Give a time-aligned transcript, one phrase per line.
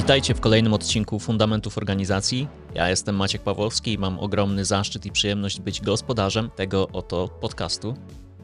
[0.00, 2.48] Witajcie w kolejnym odcinku Fundamentów Organizacji.
[2.74, 7.94] Ja jestem Maciek Pawłowski i mam ogromny zaszczyt i przyjemność być gospodarzem tego oto podcastu.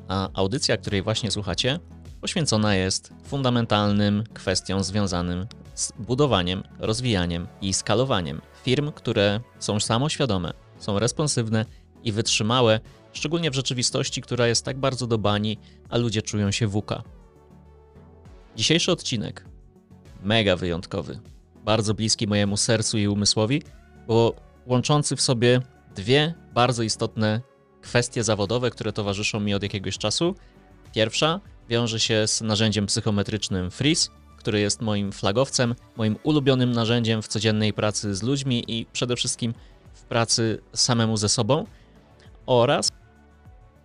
[0.08, 1.78] A audycja, której właśnie słuchacie,
[2.20, 10.98] poświęcona jest fundamentalnym kwestiom związanym z budowaniem, rozwijaniem i skalowaniem firm, które są samoświadome, są
[10.98, 11.64] responsywne
[12.04, 12.80] i wytrzymałe,
[13.12, 17.02] szczególnie w rzeczywistości, która jest tak bardzo do bani, a ludzie czują się wuka.
[18.56, 19.44] Dzisiejszy odcinek
[20.22, 21.20] mega wyjątkowy,
[21.66, 23.62] bardzo bliski mojemu sercu i umysłowi,
[24.06, 24.34] bo
[24.66, 25.60] łączący w sobie
[25.94, 27.40] dwie bardzo istotne
[27.80, 30.34] kwestie zawodowe, które towarzyszą mi od jakiegoś czasu.
[30.94, 37.28] Pierwsza wiąże się z narzędziem psychometrycznym Freeze, który jest moim flagowcem, moim ulubionym narzędziem w
[37.28, 39.54] codziennej pracy z ludźmi i przede wszystkim
[39.94, 41.66] w pracy samemu ze sobą,
[42.46, 42.88] oraz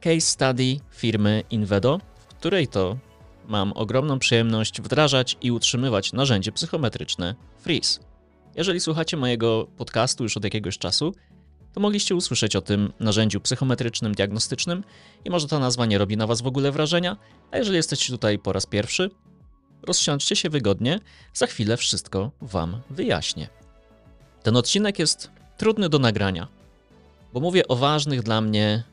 [0.01, 2.97] case study firmy Invedo, w której to
[3.51, 7.99] mam ogromną przyjemność wdrażać i utrzymywać narzędzie psychometryczne Freeze.
[8.55, 11.13] Jeżeli słuchacie mojego podcastu już od jakiegoś czasu,
[11.73, 14.83] to mogliście usłyszeć o tym narzędziu psychometrycznym, diagnostycznym
[15.25, 17.17] i może ta nazwa nie robi na Was w ogóle wrażenia,
[17.51, 19.09] a jeżeli jesteście tutaj po raz pierwszy,
[19.83, 20.99] rozsiądźcie się wygodnie,
[21.33, 23.47] za chwilę wszystko Wam wyjaśnię.
[24.43, 26.47] Ten odcinek jest trudny do nagrania,
[27.33, 28.83] bo mówię o ważnych dla mnie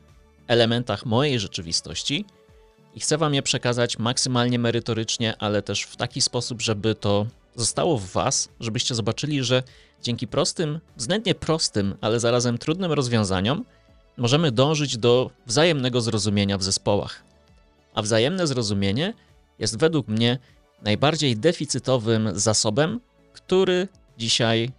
[0.47, 2.25] elementach mojej rzeczywistości
[2.95, 7.97] i chcę Wam je przekazać maksymalnie merytorycznie, ale też w taki sposób, żeby to zostało
[7.97, 9.63] w Was, żebyście zobaczyli, że
[10.03, 13.65] dzięki prostym, względnie prostym, ale zarazem trudnym rozwiązaniom,
[14.17, 17.23] możemy dążyć do wzajemnego zrozumienia w zespołach.
[17.93, 19.13] A wzajemne zrozumienie
[19.59, 20.39] jest według mnie
[20.81, 22.99] najbardziej deficytowym zasobem,
[23.33, 24.71] który dzisiaj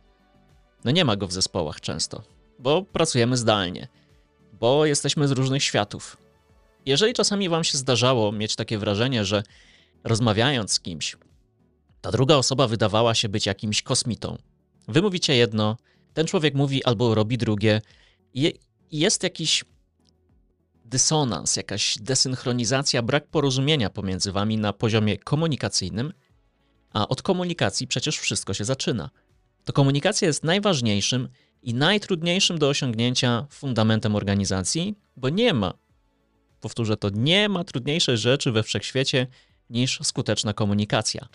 [0.85, 2.23] no nie ma go w zespołach często,
[2.59, 3.89] bo pracujemy zdalnie,
[4.53, 6.17] bo jesteśmy z różnych światów.
[6.87, 9.43] Jeżeli czasami Wam się zdarzało mieć takie wrażenie, że
[10.05, 11.17] rozmawiając z kimś,
[12.01, 14.39] ta druga osoba wydawała się być jakimś kosmitą.
[14.89, 15.77] Wy mówicie jedno,
[16.15, 17.81] ten człowiek mówi albo robi drugie,
[18.35, 18.55] i
[18.93, 19.65] jest jakiś
[20.85, 26.13] dysonans, jakaś desynchronizacja, brak porozumienia pomiędzy wami na poziomie komunikacyjnym,
[26.93, 29.11] a od komunikacji przecież wszystko się zaczyna.
[29.65, 31.29] To komunikacja jest najważniejszym
[31.63, 35.75] i najtrudniejszym do osiągnięcia fundamentem organizacji, bo nie ma,
[36.61, 39.27] powtórzę to, nie ma trudniejszej rzeczy we wszechświecie
[39.71, 41.29] niż skuteczna komunikacja.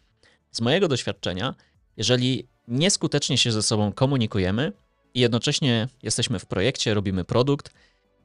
[0.52, 1.56] Z mojego doświadczenia,
[1.97, 4.72] jeżeli nieskutecznie się ze sobą komunikujemy
[5.13, 7.74] i jednocześnie jesteśmy w projekcie, robimy produkt,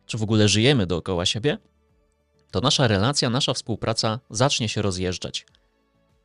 [0.07, 1.59] czy w ogóle żyjemy dookoła siebie,
[2.51, 5.47] to nasza relacja, nasza współpraca zacznie się rozjeżdżać.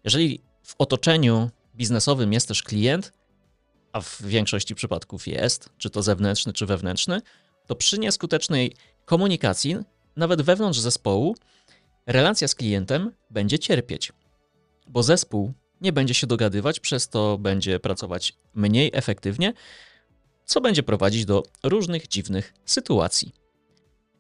[0.03, 3.13] Jeżeli w otoczeniu biznesowym jest też klient,
[3.91, 7.21] a w większości przypadków jest, czy to zewnętrzny, czy wewnętrzny,
[7.65, 8.75] to przy nieskutecznej
[9.05, 9.75] komunikacji,
[10.15, 11.35] nawet wewnątrz zespołu,
[12.05, 14.11] relacja z klientem będzie cierpieć,
[14.87, 19.53] bo zespół nie będzie się dogadywać, przez to będzie pracować mniej efektywnie,
[20.45, 23.31] co będzie prowadzić do różnych dziwnych sytuacji.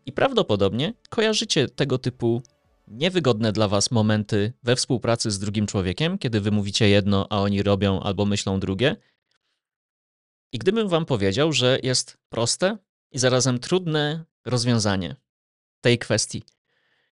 [0.05, 2.41] I prawdopodobnie kojarzycie tego typu
[2.87, 7.63] niewygodne dla Was momenty we współpracy z drugim człowiekiem, kiedy wy mówicie jedno, a oni
[7.63, 8.95] robią albo myślą drugie.
[10.51, 12.77] I gdybym Wam powiedział, że jest proste
[13.11, 15.15] i zarazem trudne rozwiązanie
[15.85, 16.43] tej kwestii.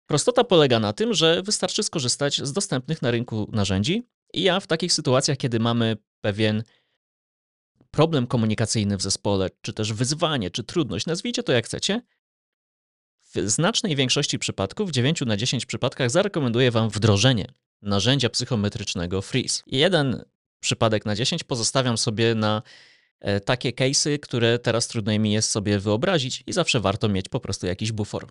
[0.06, 4.03] Prostota polega na tym, że wystarczy skorzystać z dostępnych na rynku narzędzi,
[4.33, 6.62] i ja w takich sytuacjach, kiedy mamy pewien
[7.91, 12.03] problem komunikacyjny w zespole, czy też wyzwanie, czy trudność, nazwijcie to jak chcecie,
[13.34, 17.47] w znacznej większości przypadków, w 9 na 10 przypadkach, zarekomenduję Wam wdrożenie
[17.83, 19.62] narzędzia psychometrycznego Freeze.
[19.67, 20.25] Jeden
[20.61, 22.62] przypadek na 10 pozostawiam sobie na
[23.21, 27.41] e, takie case'y, które teraz trudno mi jest sobie wyobrazić i zawsze warto mieć po
[27.41, 28.27] prostu jakiś bufor.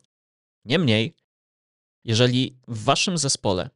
[0.65, 1.15] Niemniej,
[2.03, 3.69] jeżeli w Waszym zespole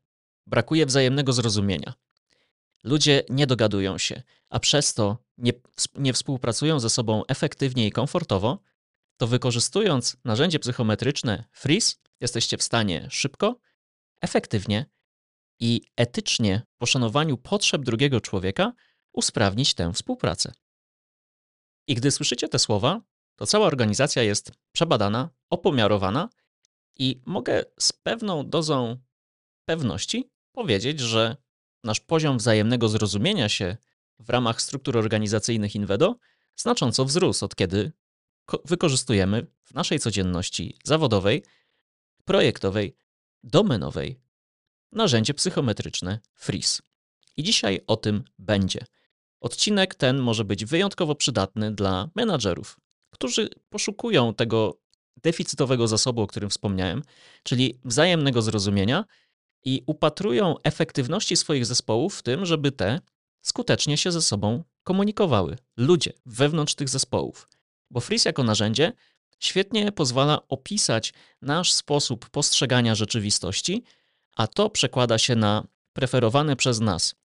[0.48, 1.94] brakuje wzajemnego zrozumienia,
[2.84, 5.54] ludzie nie dogadują się, a przez to nie,
[5.96, 8.60] nie współpracują ze sobą efektywnie i komfortowo,
[9.18, 13.60] to wykorzystując narzędzie psychometryczne Freeze, jesteście w stanie szybko,
[14.22, 14.86] efektywnie
[15.60, 18.74] i etycznie poszanowaniu potrzeb drugiego człowieka
[19.14, 20.54] usprawnić tę współpracę.
[21.88, 23.02] I gdy słyszycie te słowa,
[23.36, 26.30] to cała organizacja jest przebadana, opomiarowana
[27.02, 28.98] i mogę z pewną dozą
[29.66, 31.38] pewności powiedzieć, że
[31.84, 33.78] nasz poziom wzajemnego zrozumienia się
[34.20, 36.16] w ramach struktur organizacyjnych Invedo
[36.56, 37.92] znacząco wzrósł od kiedy
[38.66, 41.44] wykorzystujemy w naszej codzienności zawodowej,
[42.26, 42.96] projektowej,
[43.44, 44.20] domenowej
[44.92, 46.82] narzędzie psychometryczne Freeze.
[47.38, 48.86] I dzisiaj o tym będzie.
[49.40, 54.82] Odcinek ten może być wyjątkowo przydatny dla menadżerów, którzy poszukują tego
[55.18, 57.04] deficytowego zasobu, o którym wspomniałem,
[57.44, 59.06] czyli wzajemnego zrozumienia
[59.64, 63.00] i upatrują efektywności swoich zespołów w tym, żeby te
[63.42, 65.58] skutecznie się ze sobą komunikowały.
[65.78, 67.48] Ludzie wewnątrz tych zespołów.
[67.92, 68.94] Bo Freeze jako narzędzie
[69.40, 73.84] świetnie pozwala opisać nasz sposób postrzegania rzeczywistości,
[74.36, 77.16] a to przekłada się na preferowane przez nas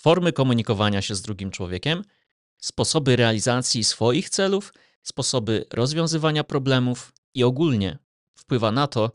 [0.00, 2.04] formy komunikowania się z drugim człowiekiem,
[2.58, 7.98] sposoby realizacji swoich celów, sposoby rozwiązywania problemów i ogólnie
[8.34, 9.12] wpływa na to,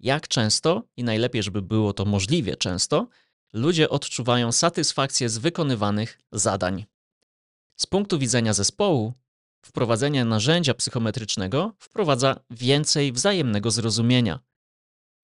[0.00, 3.08] jak często i najlepiej, żeby było to możliwie często,
[3.52, 6.86] ludzie odczuwają satysfakcję z wykonywanych zadań.
[7.76, 9.12] Z punktu widzenia zespołu,
[9.64, 14.40] wprowadzenie narzędzia psychometrycznego wprowadza więcej wzajemnego zrozumienia.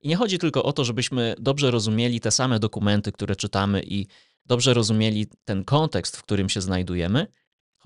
[0.01, 4.07] I nie chodzi tylko o to, żebyśmy dobrze rozumieli te same dokumenty, które czytamy i
[4.47, 7.27] dobrze rozumieli ten kontekst, w którym się znajdujemy.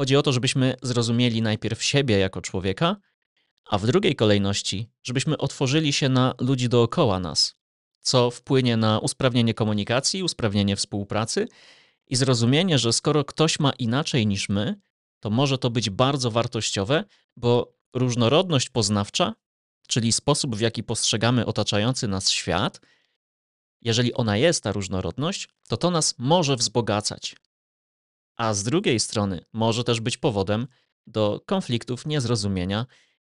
[0.00, 2.96] Chodzi o to, żebyśmy zrozumieli najpierw siebie jako człowieka,
[3.64, 7.54] a w drugiej kolejności, żebyśmy otworzyli się na ludzi dookoła nas,
[8.00, 11.48] co wpłynie na usprawnienie komunikacji, usprawnienie współpracy
[12.06, 14.80] i zrozumienie, że skoro ktoś ma inaczej niż my,
[15.20, 17.04] to może to być bardzo wartościowe,
[17.36, 19.34] bo różnorodność poznawcza,
[19.88, 22.80] czyli sposób, w jaki postrzegamy otaczający nas świat,
[23.82, 27.36] jeżeli ona jest, ta różnorodność, to to nas może wzbogacać.
[28.38, 30.66] A z drugiej strony może też być powodem
[31.06, 32.86] do konfliktów, niezrozumienia,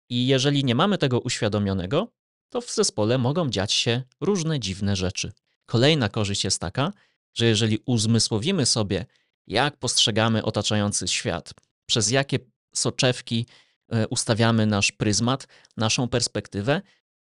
[0.09, 2.07] i jeżeli nie mamy tego uświadomionego,
[2.49, 5.31] to w zespole mogą dziać się różne dziwne rzeczy.
[5.65, 6.91] Kolejna korzyść jest taka,
[7.33, 9.05] że jeżeli uzmysłowimy sobie,
[9.47, 11.53] jak postrzegamy otaczający świat,
[11.85, 12.39] przez jakie
[12.75, 13.45] soczewki
[13.89, 15.47] e, ustawiamy nasz pryzmat,
[15.77, 16.81] naszą perspektywę,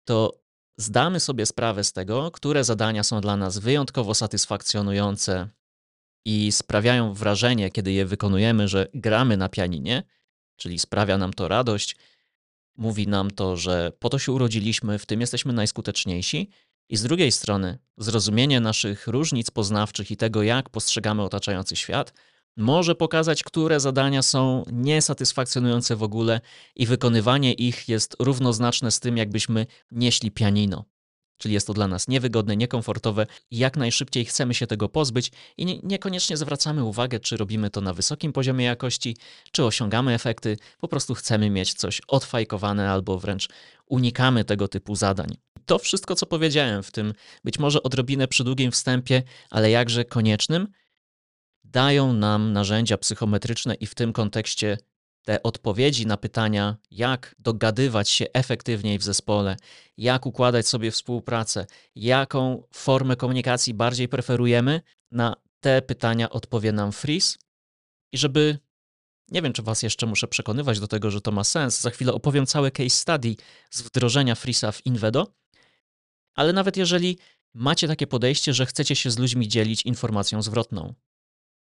[0.06, 0.40] to
[0.78, 5.50] zdamy sobie sprawę z tego, które zadania są dla nas wyjątkowo satysfakcjonujące
[6.26, 10.04] i sprawiają wrażenie, kiedy je wykonujemy, że gramy na pianinie,
[10.56, 11.96] czyli sprawia nam to radość,
[12.78, 16.50] mówi nam to, że po to się urodziliśmy, w tym jesteśmy najskuteczniejsi.
[16.90, 22.14] I z drugiej strony, zrozumienie naszych różnic poznawczych i tego, jak postrzegamy otaczający świat,
[22.58, 26.42] może pokazać, które zadania są niesatysfakcjonujące w ogóle
[26.76, 30.86] i wykonywanie ich jest równoznaczne z tym, jakbyśmy nieśli pianino.
[31.38, 35.80] Czyli jest to dla nas niewygodne, niekomfortowe jak najszybciej chcemy się tego pozbyć i nie,
[35.84, 39.18] niekoniecznie zwracamy uwagę, czy robimy to na wysokim poziomie jakości,
[39.52, 43.48] czy osiągamy efekty, po prostu chcemy mieć coś odfajkowane albo wręcz
[43.86, 45.28] unikamy tego typu zadań.
[45.66, 47.14] To wszystko, co powiedziałem w tym
[47.44, 50.68] być może odrobinę przy długim wstępie, ale jakże koniecznym,
[51.64, 54.78] dają nam narzędzia psychometryczne i w tym kontekście
[55.24, 59.58] te odpowiedzi na pytania, jak dogadywać się efektywniej w zespole,
[59.98, 61.66] jak układać sobie współpracę,
[61.96, 64.82] jaką formę komunikacji bardziej preferujemy,
[65.12, 67.38] na te pytania odpowie nam Freeze.
[68.12, 68.60] I żeby,
[69.32, 72.14] nie wiem, czy Was jeszcze muszę przekonywać do tego, że to ma sens, za chwilę
[72.14, 73.36] opowiem całe case study
[73.70, 75.34] z wdrożenia Freeza w Invedo,
[76.36, 77.18] ale nawet jeżeli
[77.54, 80.94] macie takie podejście, że chcecie się z ludźmi dzielić informacją zwrotną,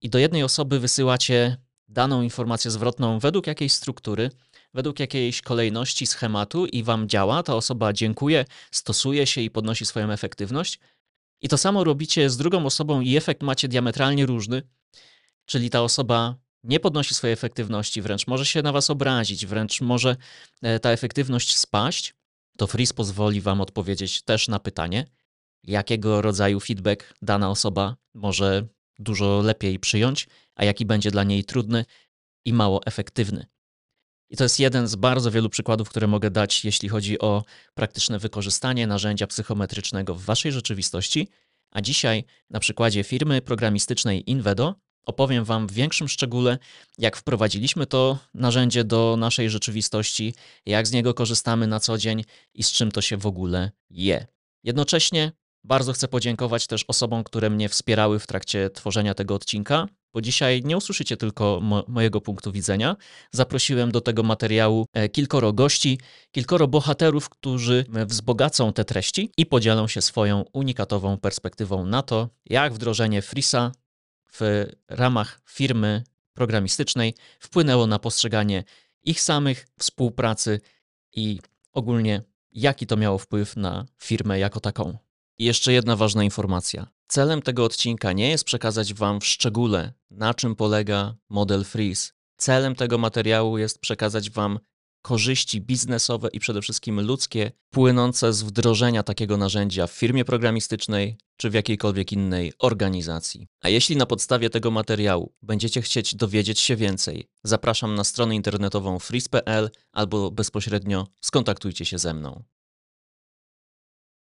[0.03, 1.57] i do jednej osoby wysyłacie
[1.93, 4.29] daną informację zwrotną według jakiejś struktury,
[4.73, 10.11] według jakiejś kolejności, schematu i wam działa, ta osoba dziękuję, stosuje się i podnosi swoją
[10.11, 10.79] efektywność.
[11.41, 14.61] I to samo robicie z drugą osobą i efekt macie diametralnie różny,
[15.45, 20.15] czyli ta osoba nie podnosi swojej efektywności, wręcz może się na was obrazić, wręcz może
[20.61, 22.13] e, ta efektywność spaść,
[22.57, 25.05] to Freeze pozwoli wam odpowiedzieć też na pytanie,
[25.63, 28.67] jakiego rodzaju feedback dana osoba może
[28.99, 31.85] dużo lepiej przyjąć, a jaki będzie dla niej trudny
[32.45, 33.45] i mało efektywny.
[34.29, 37.43] I to jest jeden z bardzo wielu przykładów, które mogę dać, jeśli chodzi o
[37.73, 41.27] praktyczne wykorzystanie narzędzia psychometrycznego w waszej rzeczywistości.
[41.71, 46.57] A dzisiaj, na przykładzie firmy programistycznej Invedo, opowiem Wam w większym szczególe,
[46.97, 50.33] jak wprowadziliśmy to narzędzie do naszej rzeczywistości,
[50.65, 54.27] jak z niego korzystamy na co dzień i z czym to się w ogóle je.
[54.63, 55.31] Jednocześnie
[55.63, 60.61] bardzo chcę podziękować też osobom, które mnie wspierały w trakcie tworzenia tego odcinka, bo dzisiaj
[60.65, 62.95] nie usłyszycie tylko mo mojego punktu widzenia.
[63.31, 65.99] Zaprosiłem do tego materiału e, kilkoro gości,
[66.31, 72.73] kilkoro bohaterów, którzy wzbogacą te treści i podzielą się swoją unikatową perspektywą na to, jak
[72.73, 73.71] wdrożenie Frisa
[74.33, 76.03] w ramach firmy
[76.33, 78.63] programistycznej wpłynęło na postrzeganie
[79.03, 80.59] ich samych, współpracy
[81.15, 81.39] i
[81.73, 84.97] ogólnie jaki to miało wpływ na firmę jako taką.
[85.37, 86.87] I jeszcze jedna ważna informacja.
[87.07, 92.11] Celem tego odcinka nie jest przekazać Wam w szczególe, na czym polega model Freeze.
[92.37, 94.59] Celem tego materiału jest przekazać Wam
[95.03, 101.49] korzyści biznesowe i przede wszystkim ludzkie płynące z wdrożenia takiego narzędzia w firmie programistycznej czy
[101.49, 103.47] w jakiejkolwiek innej organizacji.
[103.61, 108.99] A jeśli na podstawie tego materiału będziecie chcieć dowiedzieć się więcej, zapraszam na stronę internetową
[108.99, 112.43] freeze.pl albo bezpośrednio skontaktujcie się ze mną.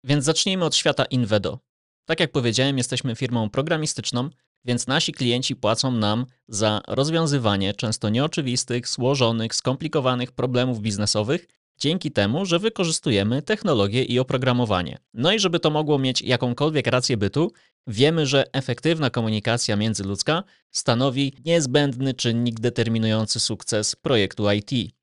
[0.04, 1.65] Więc zacznijmy od świata Invedo.
[2.06, 4.30] Tak jak powiedziałem, jesteśmy firmą programistyczną,
[4.64, 11.46] więc nasi klienci płacą nam za rozwiązywanie często nieoczywistych, złożonych, skomplikowanych problemów biznesowych
[11.78, 14.98] dzięki temu, że wykorzystujemy technologię i oprogramowanie.
[15.14, 17.52] No i żeby to mogło mieć jakąkolwiek rację bytu,
[17.86, 24.96] wiemy, że efektywna komunikacja międzyludzka stanowi niezbędny czynnik determinujący sukces projektu IT.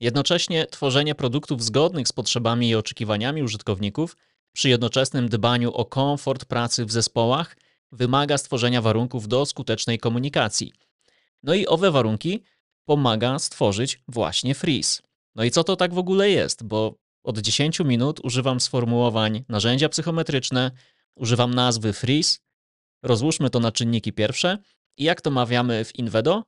[0.00, 4.16] Jednocześnie tworzenie produktów zgodnych z potrzebami i oczekiwaniami użytkowników
[4.52, 7.56] przy jednoczesnym dbaniu o komfort pracy w zespołach
[7.92, 10.72] wymaga stworzenia warunków do skutecznej komunikacji.
[11.42, 12.42] No i owe warunki
[12.84, 15.02] pomaga stworzyć właśnie Freeze.
[15.34, 16.64] No i co to tak w ogóle jest?
[16.64, 20.70] Bo od 10 minut używam sformułowań narzędzia psychometryczne,
[21.16, 22.38] używam nazwy Freeze.
[23.02, 24.58] Rozłóżmy to na czynniki pierwsze
[24.96, 26.42] i jak to mawiamy w Invedo,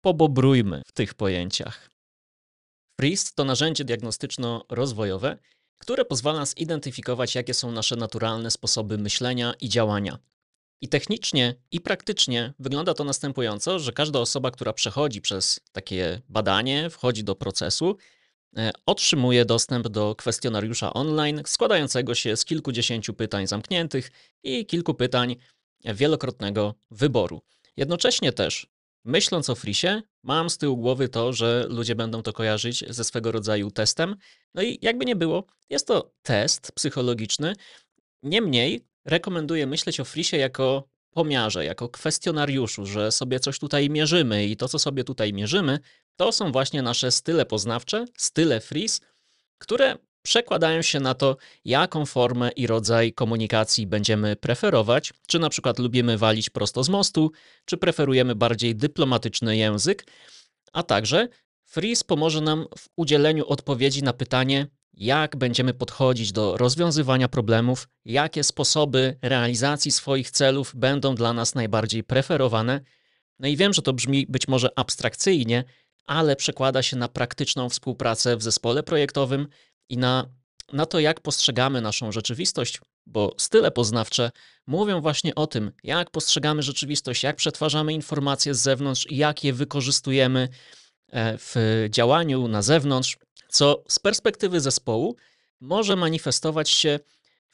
[0.00, 1.90] pobobrujmy w tych pojęciach.
[3.00, 5.36] Freeze to narzędzie diagnostyczno-rozwojowe,
[5.78, 10.18] które pozwala zidentyfikować, jakie są nasze naturalne sposoby myślenia i działania.
[10.80, 16.90] I technicznie, i praktycznie wygląda to następująco, że każda osoba, która przechodzi przez takie badanie,
[16.90, 17.96] wchodzi do procesu,
[18.56, 24.10] e, otrzymuje dostęp do kwestionariusza online składającego się z kilkudziesięciu pytań zamkniętych
[24.42, 25.36] i kilku pytań
[25.84, 27.40] wielokrotnego wyboru.
[27.76, 28.66] Jednocześnie też,
[29.04, 33.32] myśląc o Frisie, mam z tyłu głowy to, że ludzie będą to kojarzyć ze swego
[33.32, 34.16] rodzaju testem.
[34.54, 37.54] No i jakby nie było, jest to test psychologiczny.
[38.22, 44.56] Niemniej rekomenduję myśleć o Frisie jako pomiarze, jako kwestionariuszu, że sobie coś tutaj mierzymy i
[44.56, 45.78] to, co sobie tutaj mierzymy,
[46.16, 49.00] to są właśnie nasze style poznawcze, style Fris,
[49.58, 55.78] które przekładają się na to, jaką formę i rodzaj komunikacji będziemy preferować, czy na przykład
[55.78, 57.32] lubimy walić prosto z mostu,
[57.64, 60.06] czy preferujemy bardziej dyplomatyczny język,
[60.72, 61.28] a także
[61.64, 68.44] Freeze pomoże nam w udzieleniu odpowiedzi na pytanie, jak będziemy podchodzić do rozwiązywania problemów, jakie
[68.44, 72.80] sposoby realizacji swoich celów będą dla nas najbardziej preferowane.
[73.38, 75.64] No i wiem, że to brzmi być może abstrakcyjnie,
[76.06, 79.48] ale przekłada się na praktyczną współpracę w zespole projektowym
[79.92, 80.26] i na,
[80.72, 84.30] na to, jak postrzegamy naszą rzeczywistość, bo style poznawcze
[84.66, 90.48] mówią właśnie o tym, jak postrzegamy rzeczywistość, jak przetwarzamy informacje z zewnątrz, jak je wykorzystujemy
[91.08, 91.56] e, w
[91.90, 93.18] działaniu na zewnątrz
[93.48, 95.16] co z perspektywy zespołu
[95.60, 97.00] może manifestować się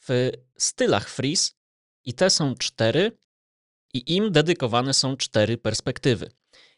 [0.07, 1.51] w stylach freeze
[2.05, 3.17] i te są cztery
[3.93, 6.31] i im dedykowane są cztery perspektywy.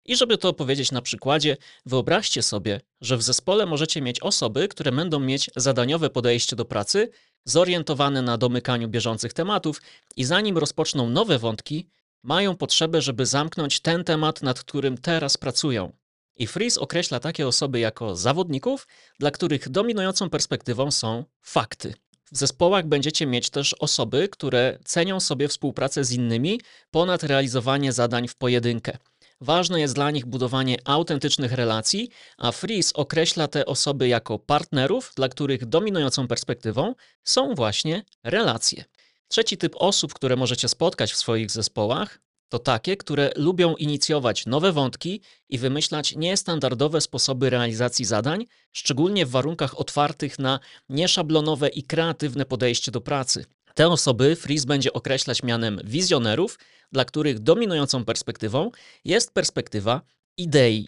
[0.05, 4.91] I żeby to opowiedzieć na przykładzie, wyobraźcie sobie, że w zespole możecie mieć osoby, które
[4.91, 7.09] będą mieć zadaniowe podejście do pracy,
[7.45, 9.81] zorientowane na domykaniu bieżących tematów
[10.15, 11.89] i zanim rozpoczną nowe wątki,
[12.23, 15.91] mają potrzebę, żeby zamknąć ten temat, nad którym teraz pracują.
[16.35, 18.87] I Fries określa takie osoby jako zawodników,
[19.19, 21.93] dla których dominującą perspektywą są fakty.
[22.31, 28.27] W zespołach będziecie mieć też osoby, które cenią sobie współpracę z innymi ponad realizowanie zadań
[28.27, 28.97] w pojedynkę.
[29.41, 35.29] Ważne jest dla nich budowanie autentycznych relacji, a Fries określa te osoby jako partnerów, dla
[35.29, 38.83] których dominującą perspektywą są właśnie relacje.
[39.27, 42.19] Trzeci typ osób, które możecie spotkać w swoich zespołach,
[42.49, 49.29] to takie, które lubią inicjować nowe wątki i wymyślać niestandardowe sposoby realizacji zadań, szczególnie w
[49.29, 53.45] warunkach otwartych na nieszablonowe i kreatywne podejście do pracy.
[53.75, 56.59] Te osoby Fries będzie określać mianem wizjonerów,
[56.91, 58.71] dla których dominującą perspektywą
[59.05, 60.01] jest perspektywa
[60.37, 60.87] idei.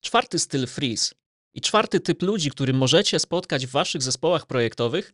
[0.00, 1.14] Czwarty styl Fries
[1.54, 5.12] i czwarty typ ludzi, który możecie spotkać w waszych zespołach projektowych,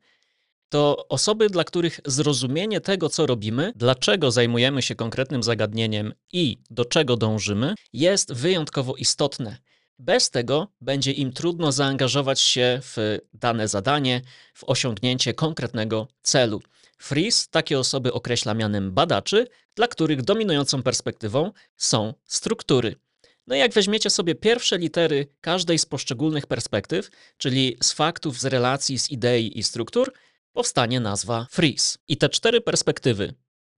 [0.69, 6.85] to osoby, dla których zrozumienie tego, co robimy, dlaczego zajmujemy się konkretnym zagadnieniem i do
[6.85, 9.59] czego dążymy, jest wyjątkowo istotne.
[9.99, 14.23] Bez tego będzie im trudno zaangażować się w dane zadanie,
[14.55, 16.61] w osiągnięcie konkretnego celu.
[16.99, 22.97] Fries takie osoby określa mianem badaczy, dla których dominującą perspektywą są struktury.
[23.47, 28.45] No i jak weźmiecie sobie pierwsze litery każdej z poszczególnych perspektyw, czyli z faktów, z
[28.45, 30.13] relacji, z idei i struktur,
[30.53, 31.99] powstanie nazwa Freeze.
[32.09, 33.35] I te cztery perspektywy,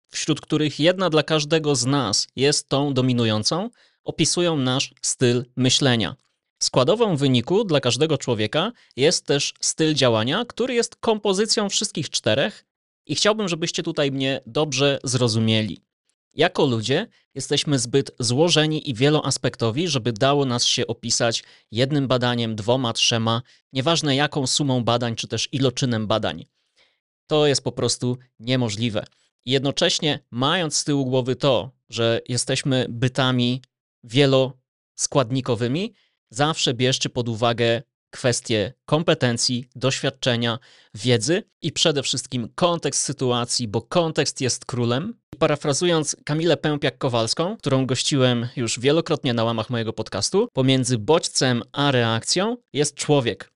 [0.10, 3.70] wśród których jedna dla każdego z nas jest tą dominującą,
[4.04, 6.16] opisują nasz styl myślenia.
[6.64, 12.66] Składową wyniku dla każdego człowieka jest też styl działania, który jest kompozycją wszystkich czterech,
[13.10, 15.82] i chciałbym, żebyście tutaj mnie dobrze zrozumieli.
[16.34, 22.94] Jako ludzie jesteśmy zbyt złożeni i wieloaspektowi, żeby dało nas się opisać jednym badaniem, dwoma,
[22.94, 23.42] trzema,
[23.74, 26.46] nieważne jaką sumą badań czy też iloczynem badań.
[27.28, 29.06] To jest po prostu niemożliwe.
[29.46, 33.62] jednocześnie, mając z tyłu głowy to, że jesteśmy bytami
[34.04, 35.94] wieloskładnikowymi,
[36.30, 40.60] zawsze bierzcie pod uwagę kwestie kompetencji, doświadczenia,
[40.94, 45.14] wiedzy i przede wszystkim kontekst sytuacji, bo kontekst jest królem.
[45.40, 52.58] Parafrazując Kamilę Pępiak-Kowalską, którą gościłem już wielokrotnie na łamach mojego podcastu, pomiędzy bodźcem a reakcją
[52.74, 53.52] jest człowiek.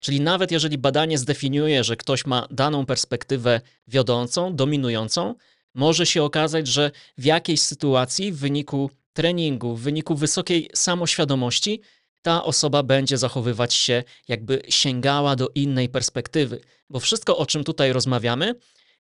[0.00, 5.34] Czyli nawet jeżeli badanie zdefiniuje, że ktoś ma daną perspektywę wiodącą, dominującą,
[5.74, 11.80] może się okazać, że w jakiejś sytuacji w wyniku treningu, w wyniku wysokiej samoświadomości,
[12.22, 16.60] ta osoba będzie zachowywać się, jakby sięgała do innej perspektywy.
[16.90, 18.54] Bo wszystko, o czym tutaj rozmawiamy,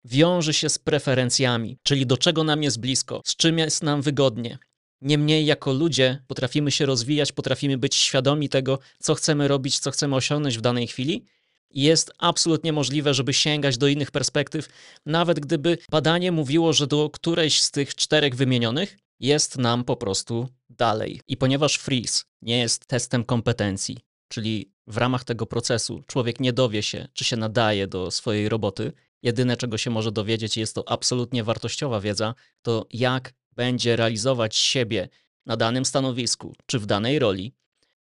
[0.05, 4.59] wiąże się z preferencjami, czyli do czego nam jest blisko, z czym jest nam wygodnie.
[5.01, 10.17] Niemniej, jako ludzie, potrafimy się rozwijać, potrafimy być świadomi tego, co chcemy robić, co chcemy
[10.17, 11.27] osiągnąć w danej chwili.
[11.71, 14.69] Jest absolutnie możliwe, żeby sięgać do innych perspektyw,
[15.07, 20.49] nawet gdyby badanie mówiło, że do którejś z tych czterech wymienionych jest nam po prostu
[20.71, 21.21] dalej.
[21.29, 23.99] I ponieważ freeze nie jest testem kompetencji,
[24.29, 28.93] czyli w ramach tego procesu człowiek nie dowie się, czy się nadaje do swojej roboty,
[29.23, 35.09] jedyne czego się może dowiedzieć, jest to absolutnie wartościowa wiedza, to jak będzie realizować siebie
[35.47, 37.55] na danym stanowisku czy w danej roli.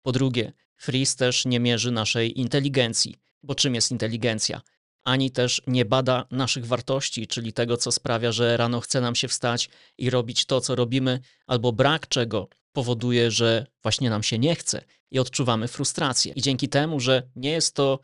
[0.02, 4.60] Po drugie, freeze też nie mierzy naszej inteligencji, bo czym jest inteligencja?
[5.04, 9.28] Ani też nie bada naszych wartości, czyli tego, co sprawia, że rano chce nam się
[9.28, 9.68] wstać
[9.98, 14.84] i robić to, co robimy, albo brak czego powoduje, że właśnie nam się nie chce
[15.10, 16.32] i odczuwamy frustrację.
[16.36, 17.98] I dzięki temu, że nie jest to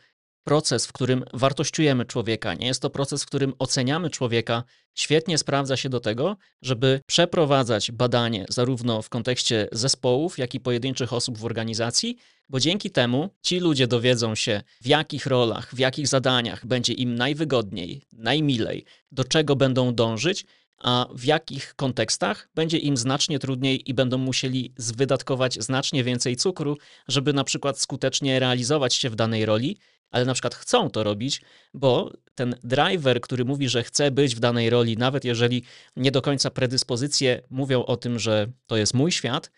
[0.48, 4.64] proces, w którym wartościujemy człowieka, nie jest to proces, w którym oceniamy człowieka,
[4.94, 11.12] świetnie sprawdza się do tego, żeby przeprowadzać badanie zarówno w kontekście zespołów, jak i pojedynczych
[11.12, 12.16] osób w organizacji,
[12.48, 17.14] bo dzięki temu ci ludzie dowiedzą się, w jakich rolach, w jakich zadaniach będzie im
[17.14, 20.46] najwygodniej, najmilej, do czego będą dążyć,
[20.78, 26.76] a w jakich kontekstach będzie im znacznie trudniej i będą musieli wydatkować znacznie więcej cukru,
[27.08, 29.78] żeby na przykład skutecznie realizować się w danej roli
[30.10, 31.40] ale na przykład chcą to robić,
[31.74, 35.62] bo ten driver, który mówi, że chce być w danej roli, nawet jeżeli
[35.96, 39.50] nie do końca predyspozycje mówią o tym, że to jest mój świat,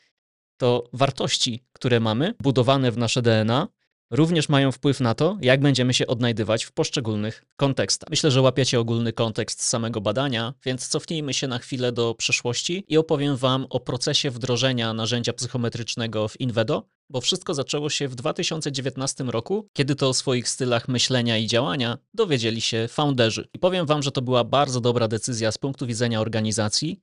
[0.57, 3.69] to wartości, które mamy, budowane w nasze DNA,
[4.11, 8.11] również mają wpływ na to, jak będziemy się odnajdywać w poszczególnych kontekstach.
[8.11, 12.99] Myślę, że łapiecie ogólny kontekst samego badania, więc cofnijmy się na chwilę do przeszłości i
[12.99, 19.25] opowiem Wam o procesie wdrożenia narzędzia psychometrycznego w Invedo, bo wszystko zaczęło się w 2019
[19.25, 23.49] roku, kiedy to o swoich stylach myślenia i działania dowiedzieli się founderzy.
[23.55, 27.01] I powiem Wam, że to była bardzo dobra decyzja z punktu widzenia organizacji,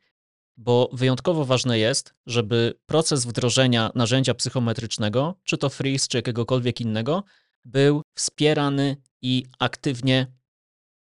[0.57, 7.23] bo wyjątkowo ważne jest, żeby proces wdrożenia narzędzia psychometrycznego, czy to Freeze, czy jakiegokolwiek innego,
[7.65, 10.27] był wspierany i aktywnie,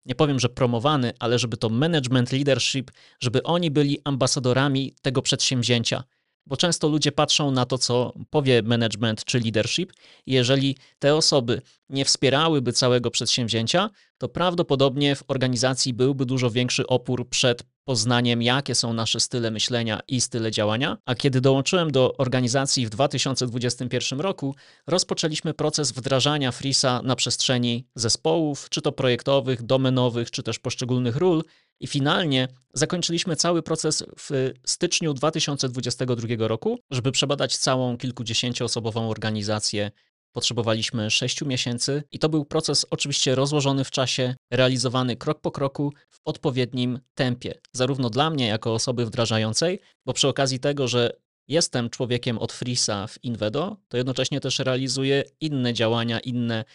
[0.05, 6.03] nie powiem, że promowany, ale żeby to management, leadership, żeby oni byli ambasadorami tego przedsięwzięcia.
[6.45, 9.93] Bo często ludzie patrzą na to, co powie management czy leadership,
[10.25, 16.87] i jeżeli te osoby nie wspierałyby całego przedsięwzięcia, to prawdopodobnie w organizacji byłby dużo większy
[16.87, 20.97] opór przed poznaniem, jakie są nasze style myślenia i style działania.
[21.05, 24.55] A kiedy dołączyłem do organizacji w 2021 roku,
[24.87, 31.43] rozpoczęliśmy proces wdrażania Frisa na przestrzeni zespołów, czy to projektowych, domenowych, czy też poszczególnych ról.
[31.79, 39.91] I finalnie zakończyliśmy cały proces w styczniu 2022 roku, żeby przebadać całą kilkudziesięcioosobową organizację
[40.31, 45.93] Potrzebowaliśmy 6 miesięcy i to był proces oczywiście rozłożony w czasie, realizowany krok po kroku
[46.09, 51.11] w odpowiednim tempie, zarówno dla mnie jako osoby wdrażającej, bo przy okazji tego, że
[51.47, 56.65] jestem człowiekiem od Frisa w Invedo, to jednocześnie też realizuję inne działania, inne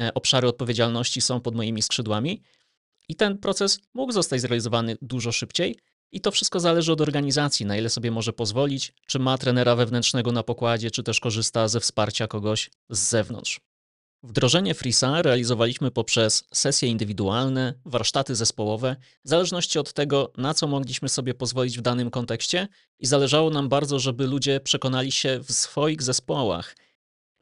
[0.00, 2.42] e, obszary odpowiedzialności są pod moimi skrzydłami
[3.08, 5.76] i ten proces mógł zostać zrealizowany dużo szybciej,
[6.12, 10.32] i to wszystko zależy od organizacji, na ile sobie może pozwolić, czy ma trenera wewnętrznego
[10.32, 13.60] na pokładzie, czy też korzysta ze wsparcia kogoś z zewnątrz.
[14.22, 21.08] Wdrożenie Freesa realizowaliśmy poprzez sesje indywidualne, warsztaty zespołowe, w zależności od tego, na co mogliśmy
[21.08, 26.02] sobie pozwolić w danym kontekście, i zależało nam bardzo, żeby ludzie przekonali się w swoich
[26.02, 26.76] zespołach,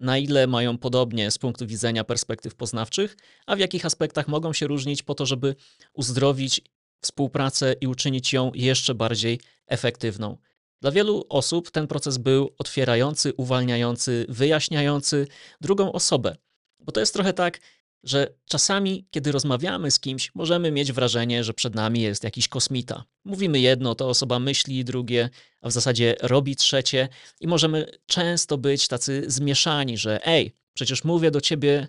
[0.01, 4.67] na ile mają podobnie z punktu widzenia perspektyw poznawczych, a w jakich aspektach mogą się
[4.67, 5.55] różnić, po to, żeby
[5.93, 6.61] uzdrowić
[7.01, 10.37] współpracę i uczynić ją jeszcze bardziej efektywną.
[10.81, 15.27] Dla wielu osób ten proces był otwierający, uwalniający, wyjaśniający
[15.61, 16.37] drugą osobę.
[16.79, 17.61] Bo to jest trochę tak,
[18.03, 23.05] że czasami, kiedy rozmawiamy z kimś, możemy mieć wrażenie, że przed nami jest jakiś kosmita.
[23.25, 27.09] Mówimy jedno, to osoba myśli drugie, a w zasadzie robi trzecie,
[27.41, 31.89] i możemy często być tacy zmieszani, że ej, przecież mówię do ciebie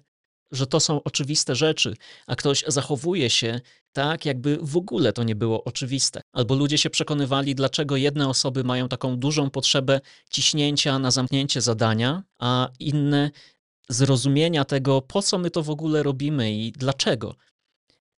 [0.51, 1.95] że to są oczywiste rzeczy,
[2.27, 3.61] a ktoś zachowuje się
[3.93, 6.21] tak, jakby w ogóle to nie było oczywiste.
[6.33, 12.23] Albo ludzie się przekonywali, dlaczego jedne osoby mają taką dużą potrzebę ciśnięcia na zamknięcie zadania,
[12.39, 13.31] a inne
[13.89, 17.35] zrozumienia tego, po co my to w ogóle robimy i dlaczego.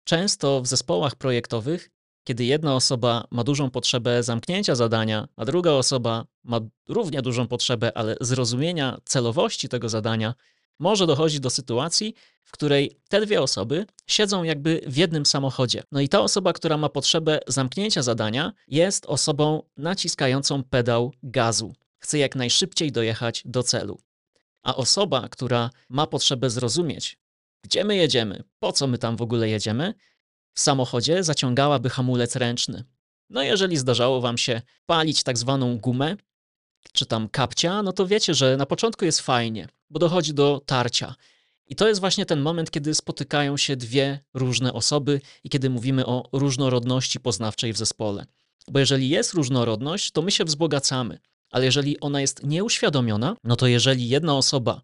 [0.05, 1.91] Często w zespołach projektowych,
[2.25, 7.97] kiedy jedna osoba ma dużą potrzebę zamknięcia zadania, a druga osoba ma równie dużą potrzebę,
[7.97, 10.35] ale zrozumienia celowości tego zadania,
[10.79, 15.83] może dochodzić do sytuacji, w której te dwie osoby siedzą jakby w jednym samochodzie.
[15.93, 21.75] No i ta osoba, która ma potrzebę zamknięcia zadania, jest osobą naciskającą pedał gazu.
[21.99, 23.99] Chce jak najszybciej dojechać do celu.
[24.63, 27.19] A osoba, która ma potrzebę zrozumieć,
[27.65, 29.95] gdzie my jedziemy, po co my tam w ogóle jedziemy,
[30.55, 32.85] w samochodzie zaciągałaby hamulec ręczny.
[33.31, 36.17] No jeżeli zdarzało wam się palić tak zwaną gumę,
[36.93, 41.15] czy tam kapcia, no to wiecie, że na początku jest fajnie, bo dochodzi do tarcia.
[41.67, 46.07] I to jest właśnie ten moment, kiedy spotykają się dwie różne osoby i kiedy mówimy
[46.07, 48.27] o różnorodności poznawczej w zespole.
[48.69, 51.19] Bo jeżeli jest różnorodność, to my się wzbogacamy,
[51.51, 54.81] ale jeżeli ona jest nieuświadomiona, no to jeżeli jedna osoba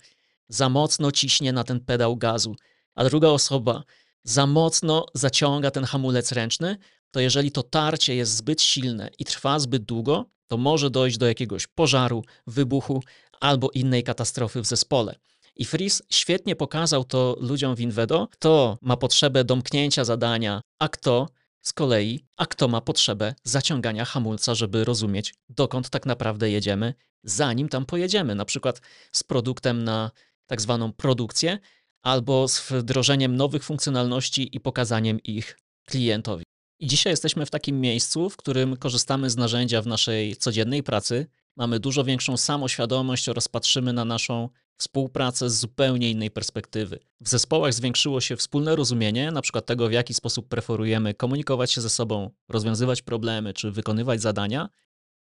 [0.49, 2.57] za mocno ciśnie na ten pedał gazu,
[2.95, 3.85] a druga osoba
[4.25, 6.77] za mocno zaciąga ten hamulec ręczny,
[7.11, 11.27] to jeżeli to tarcie jest zbyt silne i trwa zbyt długo, to może dojść do
[11.27, 13.03] jakiegoś pożaru, wybuchu
[13.41, 15.15] albo innej katastrofy w zespole.
[15.57, 21.29] I Fris świetnie pokazał to ludziom w Invedo, kto ma potrzebę domknięcia zadania, a kto
[21.63, 27.69] z kolei, a kto ma potrzebę zaciągania hamulca, żeby rozumieć, dokąd tak naprawdę jedziemy, zanim
[27.69, 28.81] tam pojedziemy, na przykład
[29.13, 30.11] z produktem na
[30.47, 31.59] tak zwaną produkcję,
[32.03, 36.45] albo z wdrożeniem nowych funkcjonalności i pokazaniem ich klientowi.
[36.81, 41.27] I dzisiaj jesteśmy w takim miejscu, w którym korzystamy z narzędzia w naszej codziennej pracy,
[41.59, 46.99] mamy dużo większą samoświadomość oraz patrzymy na naszą współpracę z zupełnie innej perspektywy.
[47.21, 51.81] W zespołach zwiększyło się wspólne rozumienie, na przykład tego, w jaki sposób preferujemy komunikować się
[51.81, 54.69] ze sobą, rozwiązywać problemy czy wykonywać zadania,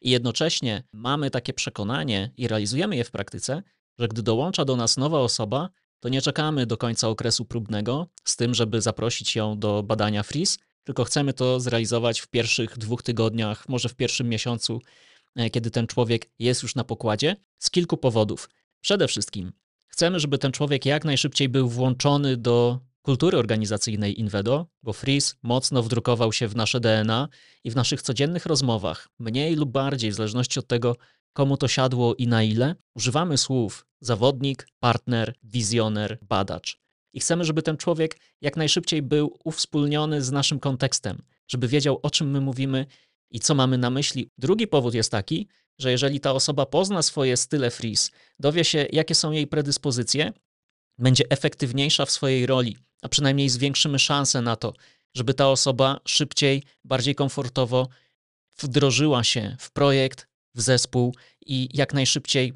[0.02, 3.64] i jednocześnie mamy takie przekonanie i realizujemy je w praktyce,
[4.00, 5.70] że gdy dołącza do nas nowa osoba,
[6.00, 10.60] to nie czekamy do końca okresu próbnego z tym, żeby zaprosić ją do badania FRIS,
[10.84, 14.82] tylko chcemy to zrealizować w pierwszych dwóch tygodniach, może w pierwszym miesiącu,
[15.52, 18.50] kiedy ten człowiek jest już na pokładzie, z kilku powodów.
[18.82, 19.52] Przede wszystkim
[19.88, 25.84] chcemy, żeby ten człowiek jak najszybciej był włączony do kultury organizacyjnej Invedo, bo Freeze mocno
[25.84, 27.28] wdrukował się w nasze DNA
[27.64, 30.96] i w naszych codziennych rozmowach, mniej lub bardziej, w zależności od tego,
[31.34, 36.80] komu to siadło i na ile, używamy słów zawodnik, partner, wizjoner, badacz.
[37.14, 42.10] I chcemy, żeby ten człowiek jak najszybciej był uwspólniony z naszym kontekstem, żeby wiedział, o
[42.10, 42.86] czym my mówimy
[43.34, 44.30] i co mamy na myśli.
[44.38, 45.48] Drugi powód jest taki,
[45.80, 50.34] że jeżeli ta osoba pozna swoje style freeze, dowie się, jakie są jej predyspozycje,
[50.98, 54.74] będzie efektywniejsza w swojej roli, a przynajmniej zwiększymy szanse na to,
[55.14, 57.88] żeby ta osoba szybciej, bardziej komfortowo
[58.58, 61.16] wdrożyła się w projekt, w zespół
[61.46, 62.54] i jak najszybciej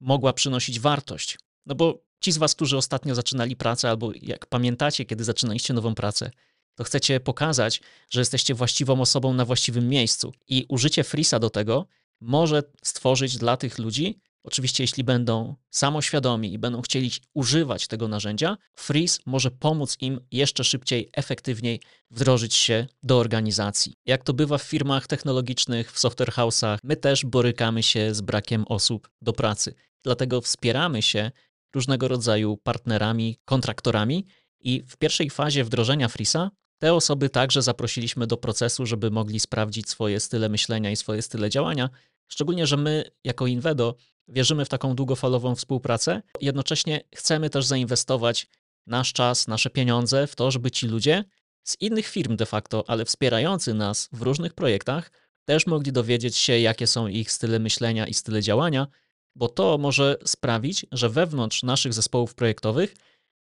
[0.00, 1.38] mogła przynosić wartość.
[1.66, 5.94] No bo ci z Was, którzy ostatnio zaczynali pracę, albo jak pamiętacie, kiedy zaczynaliście nową
[5.94, 6.30] pracę,
[6.74, 10.32] to chcecie pokazać, że jesteście właściwą osobą na właściwym miejscu.
[10.48, 11.86] I użycie Frisa do tego
[12.20, 18.56] może stworzyć dla tych ludzi, oczywiście jeśli będą samoświadomi i będą chcieli używać tego narzędzia,
[18.74, 23.94] Freeze może pomóc im jeszcze szybciej, efektywniej wdrożyć się do organizacji.
[24.06, 28.64] Jak to bywa w firmach technologicznych, w software house'ach, my też borykamy się z brakiem
[28.68, 29.74] osób do pracy.
[30.02, 31.30] Dlatego wspieramy się
[31.74, 34.26] różnego rodzaju partnerami, kontraktorami
[34.60, 39.90] i w pierwszej fazie wdrożenia Frisa te osoby także zaprosiliśmy do procesu, żeby mogli sprawdzić
[39.90, 41.90] swoje style myślenia i swoje style działania.
[42.28, 43.94] Szczególnie, że my jako Invedo
[44.28, 46.22] wierzymy w taką długofalową współpracę.
[46.40, 48.46] Jednocześnie chcemy też zainwestować
[48.86, 51.24] nasz czas, nasze pieniądze w to, żeby ci ludzie
[51.62, 55.10] z innych firm de facto, ale wspierający nas w różnych projektach,
[55.44, 58.86] też mogli dowiedzieć się, jakie są ich style myślenia i style działania,
[59.34, 62.94] bo to może sprawić, że wewnątrz naszych zespołów projektowych,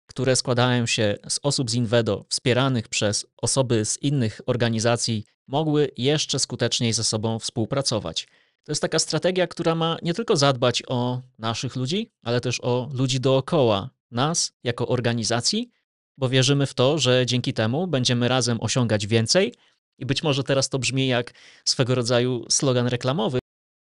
[0.05, 6.39] które składają się z osób z Invedo wspieranych przez osoby z innych organizacji, mogły jeszcze
[6.39, 8.27] skuteczniej ze sobą współpracować.
[8.63, 12.89] To jest taka strategia, która ma nie tylko zadbać o naszych ludzi, ale też o
[12.93, 15.69] ludzi dookoła nas jako organizacji,
[16.17, 19.53] bo wierzymy w to, że dzięki temu będziemy razem osiągać więcej.
[19.99, 21.33] I być może teraz to brzmi jak
[21.65, 23.39] swego rodzaju slogan reklamowy,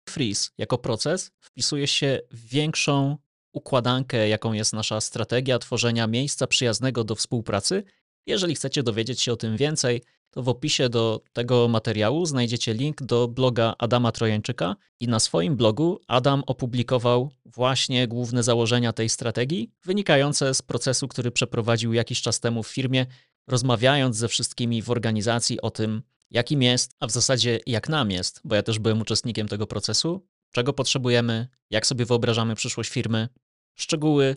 [0.09, 3.17] freeze jako proces wpisuje się w większą
[3.57, 7.85] układankę, jaką jest nasza strategia tworzenia miejsca przyjaznego do współpracy.
[8.27, 13.03] Jeżeli chcecie dowiedzieć się o tym więcej, to w opisie do tego materiału znajdziecie link
[13.03, 19.71] do bloga Adama Trojańczyka i na swoim blogu Adam opublikował właśnie główne założenia tej strategii,
[19.85, 23.07] wynikające z procesu, który przeprowadził jakiś czas temu w firmie,
[23.49, 28.41] rozmawiając ze wszystkimi w organizacji o tym, jakim jest, a w zasadzie jak nam jest,
[28.45, 33.29] bo ja też byłem uczestnikiem tego procesu, czego potrzebujemy, jak sobie wyobrażamy przyszłość firmy.
[33.77, 34.37] Szczegóły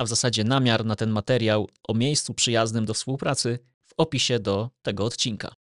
[0.00, 4.70] a w zasadzie namiar na ten materiał o miejscu przyjaznym do współpracy w opisie do
[4.82, 5.54] tego odcinka.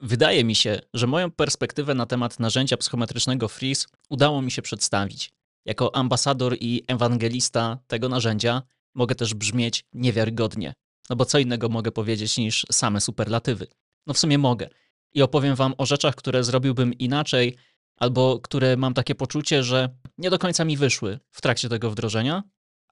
[0.00, 5.32] Wydaje mi się, że moją perspektywę na temat narzędzia psychometrycznego Freeze udało mi się przedstawić.
[5.64, 8.62] Jako ambasador i ewangelista tego narzędzia
[8.94, 10.74] mogę też brzmieć niewiarygodnie.
[11.10, 13.66] No bo co innego mogę powiedzieć niż same superlatywy?
[14.06, 14.68] No w sumie mogę.
[15.12, 17.56] I opowiem wam o rzeczach, które zrobiłbym inaczej,
[17.96, 22.42] albo które mam takie poczucie, że nie do końca mi wyszły w trakcie tego wdrożenia,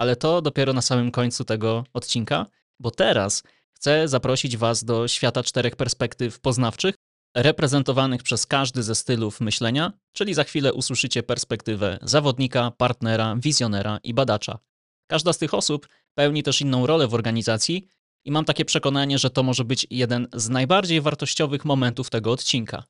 [0.01, 2.47] ale to dopiero na samym końcu tego odcinka,
[2.79, 6.95] bo teraz chcę zaprosić was do świata czterech perspektyw poznawczych,
[7.37, 14.15] reprezentowanych przez każdy ze stylów myślenia, czyli za chwilę usłyszycie perspektywę zawodnika, partnera, wizjonera i
[14.15, 14.59] badacza.
[15.07, 17.87] Każda z tych osób pełni też inną rolę w organizacji
[18.25, 22.85] i mam takie przekonanie, że to może być jeden z najbardziej wartościowych momentów tego odcinka.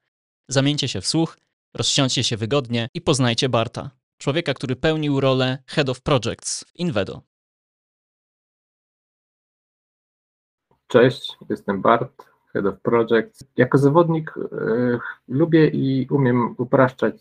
[0.48, 1.38] Zamieńcie się w słuch,
[1.74, 3.90] rozsiądźcie się wygodnie i poznajcie Barta,
[4.20, 7.20] człowieka, który pełnił rolę Head of Projects w Invedo.
[10.87, 13.44] Cześć, jestem Bart, Head of Projects.
[13.56, 17.14] Jako zawodnik e, lubię i umiem upraszczać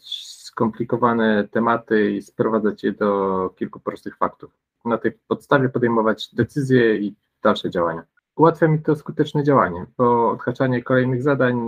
[0.49, 4.51] skomplikowane tematy i sprowadzać je do kilku prostych faktów.
[4.85, 8.03] Na tej podstawie podejmować decyzje i dalsze działania.
[8.35, 11.59] Ułatwia mi to skuteczne działanie, bo odhaczanie kolejnych zadań,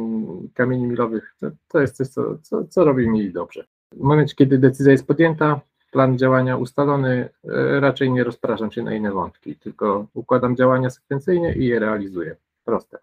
[0.54, 3.68] kamieni milowych, to, to jest coś, co, co, co robi mi dobrze.
[3.92, 8.96] W momencie, kiedy decyzja jest podjęta, plan działania ustalony, e, raczej nie rozpraszam się na
[8.96, 12.36] inne wątki, tylko układam działania sekwencyjnie i je realizuję.
[12.66, 12.98] Proste.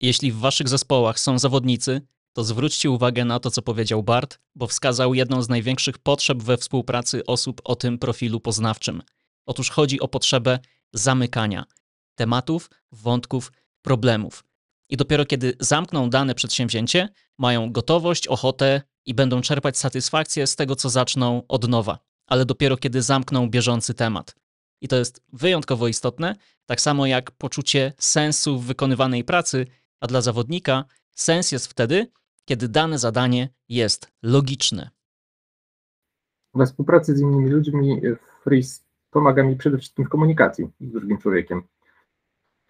[0.00, 2.00] Jeśli w waszych zespołach są zawodnicy,
[2.32, 6.56] to zwróćcie uwagę na to, co powiedział Bart, bo wskazał jedną z największych potrzeb we
[6.56, 9.02] współpracy osób o tym profilu poznawczym.
[9.46, 10.58] Otóż chodzi o potrzebę
[10.92, 11.64] zamykania
[12.14, 14.44] tematów, wątków, problemów.
[14.88, 17.08] I dopiero kiedy zamkną dane przedsięwzięcie,
[17.38, 22.76] mają gotowość, ochotę i będą czerpać satysfakcję z tego, co zaczną od nowa, ale dopiero
[22.76, 24.34] kiedy zamkną bieżący temat.
[24.80, 26.36] I to jest wyjątkowo istotne,
[26.66, 29.66] tak samo jak poczucie sensu w wykonywanej pracy,
[30.00, 32.06] a dla zawodnika sens jest wtedy,
[32.44, 34.90] kiedy dane zadanie jest logiczne.
[36.54, 38.00] We współpracy z innymi ludźmi
[38.42, 41.62] Freeze pomaga mi przede wszystkim w komunikacji z drugim człowiekiem,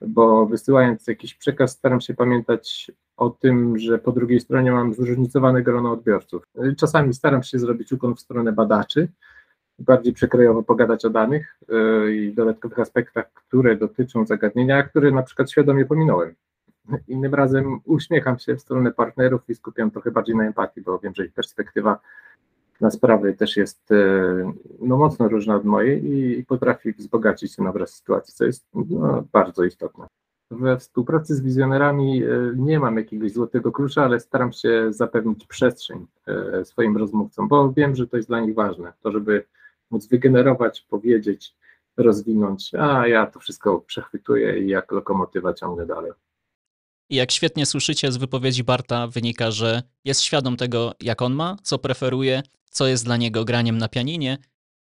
[0.01, 5.63] bo wysyłając jakiś przekaz staram się pamiętać o tym, że po drugiej stronie mam zróżnicowane
[5.63, 6.43] grono odbiorców.
[6.77, 9.09] Czasami staram się zrobić ukłon w stronę badaczy,
[9.79, 15.51] bardziej przekrojowo pogadać o danych yy, i dodatkowych aspektach, które dotyczą zagadnienia, które na przykład
[15.51, 16.35] świadomie pominąłem.
[17.09, 21.15] Innym razem uśmiecham się w stronę partnerów i skupiam trochę bardziej na empatii, bo wiem,
[21.15, 21.99] że ich perspektywa
[22.81, 27.95] na sprawy też jest e, no, mocno różna od mojej i, potrafi wzbogacić ten obraz
[27.95, 30.07] sytuacji, co jest no, bardzo istotne.
[30.53, 36.07] We współpracy z wizjonerami e, nie mam jakiegoś złotego klucza, ale staram się zapewnić przestrzeń
[36.27, 39.45] e, swoim rozmówcom, bo wiem, że to jest dla nich ważne, to żeby
[39.91, 41.55] móc wygenerować, powiedzieć,
[41.97, 46.13] rozwinąć, a ja to wszystko przechwytuję i jak lokomotywa ciągnę dalej.
[47.11, 51.57] I jak świetnie słyszycie z wypowiedzi Barta, wynika, że jest świadom tego, jak on ma,
[51.63, 54.39] co preferuje, co jest dla niego graniem na pianinie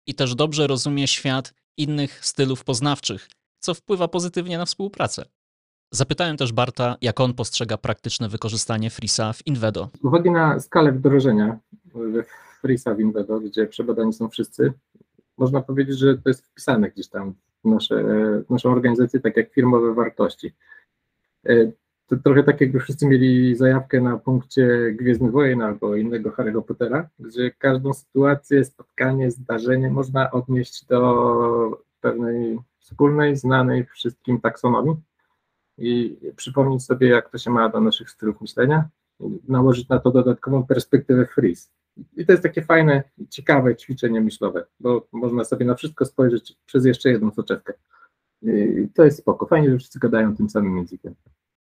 [0.07, 5.25] i też dobrze rozumie świat innych stylów poznawczych, co wpływa pozytywnie na współpracę.
[5.91, 9.89] Zapytałem też Barta, jak on postrzega praktyczne wykorzystanie Frisa w Invedo.
[10.01, 11.59] Z uwagi na skalę wdrożenia
[12.61, 14.73] Frisa w Invedo, gdzie przebadani są wszyscy,
[15.39, 18.05] można powiedzieć, że to jest wpisane gdzieś tam w, nasze,
[18.47, 20.53] w naszą organizację, tak jak firmowe wartości.
[21.47, 21.73] E,
[22.07, 27.09] to trochę tak jakby wszyscy mieli zajawkę na punkcie Gwiezdnych Wojen albo innego Harry'ego Pottera,
[27.19, 34.97] gdzie każdą sytuację, spotkanie, zdarzenie można odnieść do pewnej wspólnej, znanej wszystkim taksonomii
[35.79, 38.89] i przypomnieć sobie, jak to się ma do naszych stylów myślenia,
[39.49, 41.69] nałożyć na to dodatkową perspektywę freeze.
[42.17, 46.85] I to jest takie fajne, ciekawe ćwiczenie myślowe, bo można sobie na wszystko spojrzeć przez
[46.85, 47.73] jeszcze jedną soczewkę.
[48.43, 49.47] I to jest spoko.
[49.47, 51.15] Fajnie, że wszyscy gadają tym samym językiem.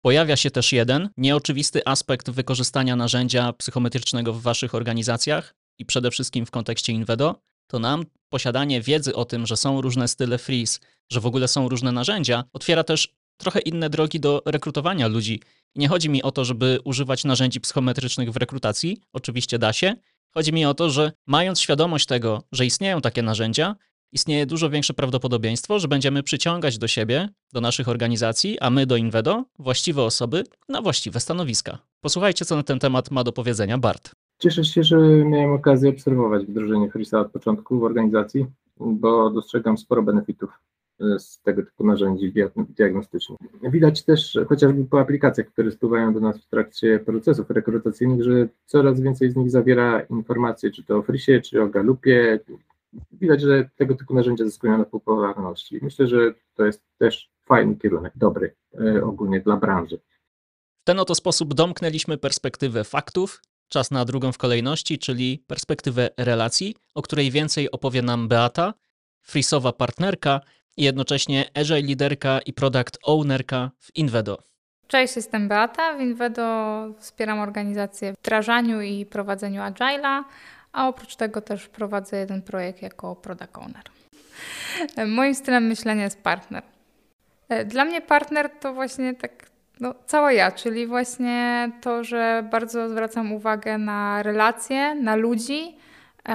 [0.02, 6.46] Pojawia się też jeden nieoczywisty aspekt wykorzystania narzędzia psychometrycznego w waszych organizacjach i przede wszystkim
[6.46, 7.36] w kontekście Invedo,
[7.68, 10.80] to nam posiadanie wiedzy o tym, że są różne style freeze,
[11.12, 15.42] że w ogóle są różne narzędzia, otwiera też trochę inne drogi do rekrutowania ludzi.
[15.76, 19.96] Nie chodzi mi o to, żeby używać narzędzi psychometrycznych w rekrutacji, oczywiście da się.
[20.34, 23.76] Chodzi mi o to, że mając świadomość tego, że istnieją takie narzędzia,
[24.12, 28.96] istnieje dużo większe prawdopodobieństwo, że będziemy przyciągać do siebie, do naszych organizacji, a my do
[28.96, 31.78] Invedo, właściwe osoby na właściwe stanowiska.
[32.02, 34.12] Posłuchajcie, co na ten temat ma do powiedzenia Bart.
[34.40, 38.46] Cieszę się, że miałem okazję obserwować wdrożenie Chrisa od początku w organizacji,
[38.80, 40.50] bo dostrzegam sporo benefitów
[41.00, 42.34] z tego typu narzędzi
[42.70, 43.40] diagnostycznych.
[43.64, 49.02] Widać też chociażby po aplikacjach, które spływają do nas w trakcie procesów rekrutacyjnych, że coraz
[49.02, 52.40] więcej z nich zawiera informacje, czy to o Frisie, czy o Galupie,
[53.12, 55.80] widać, że tego typu narzędzia zyskują na popularności.
[55.82, 60.00] Myślę, że to jest też fajny kierunek, dobry e, ogólnie dla branży.
[60.82, 63.42] W ten oto sposób domknęliśmy perspektywę faktów.
[63.68, 68.74] Czas na drugą w kolejności, czyli perspektywę relacji, o której więcej opowie nam Beata,
[69.22, 70.42] frisowa partnerka
[70.78, 74.38] i jednocześnie agile liderka i product ownerka w Invedo.
[74.88, 75.94] Cześć, jestem Beata.
[75.98, 80.24] W Invedo wspieram organizację w wdrażaniu i prowadzeniu agile'a,
[80.72, 83.84] a oprócz tego też prowadzę jeden projekt jako product owner.
[85.08, 86.64] Moim stylem myślenia jest partner.
[87.66, 93.32] Dla mnie partner to właśnie tak no, cała ja, czyli właśnie to, że bardzo zwracam
[93.32, 95.78] uwagę na relacje, na ludzi,
[96.30, 96.34] e,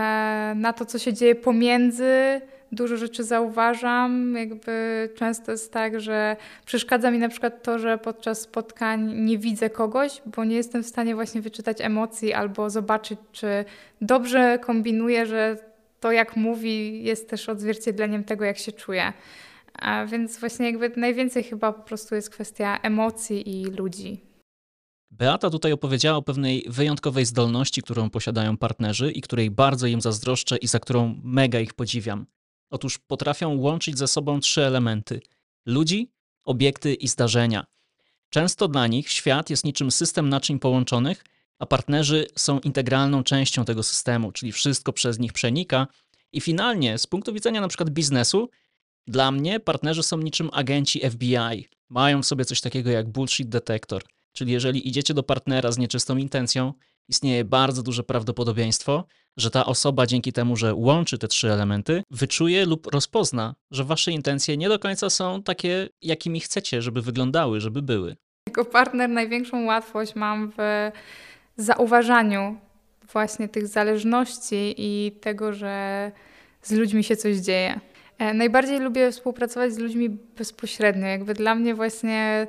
[0.57, 2.41] na to, co się dzieje pomiędzy.
[2.73, 4.35] Dużo rzeczy zauważam.
[4.35, 9.71] Jakby często jest tak, że przeszkadza mi na przykład to, że podczas spotkań nie widzę
[9.71, 13.65] kogoś, bo nie jestem w stanie właśnie wyczytać emocji albo zobaczyć, czy
[14.01, 15.57] dobrze kombinuję, że
[16.01, 19.13] to, jak mówi, jest też odzwierciedleniem tego, jak się czuję.
[19.75, 24.21] A więc właśnie jakby najwięcej chyba po prostu jest kwestia emocji i ludzi.
[25.11, 30.57] Beata tutaj opowiedziała o pewnej wyjątkowej zdolności, którą posiadają partnerzy i której bardzo im zazdroszczę
[30.57, 32.27] i za którą mega ich podziwiam.
[32.71, 35.21] Otóż potrafią łączyć ze sobą trzy elementy:
[35.67, 36.11] ludzi,
[36.45, 37.67] obiekty i zdarzenia.
[38.31, 41.25] Często dla nich świat jest niczym system naczyń połączonych,
[41.59, 45.87] a partnerzy są integralną częścią tego systemu, czyli wszystko przez nich przenika.
[46.33, 48.51] I finalnie, z punktu widzenia przykład biznesu,
[49.07, 51.69] dla mnie partnerzy są niczym agenci FBI.
[51.89, 54.03] Mają w sobie coś takiego jak bullshit detector.
[54.33, 56.75] Czyli jeżeli idziecie do partnera z nieczystą intencją,
[57.09, 59.05] istnieje bardzo duże prawdopodobieństwo,
[59.37, 64.13] że ta osoba dzięki temu, że łączy te trzy elementy, wyczuje lub rozpozna, że wasze
[64.13, 68.17] intencje nie do końca są takie, jakimi chcecie, żeby wyglądały, żeby były.
[68.49, 70.91] Jako partner największą łatwość mam w
[71.57, 72.57] zauważaniu
[73.13, 76.13] właśnie tych zależności i tego, że
[76.63, 77.81] z ludźmi się coś dzieje.
[78.19, 81.07] E, najbardziej lubię współpracować z ludźmi bezpośrednio.
[81.07, 82.47] Jakby dla mnie właśnie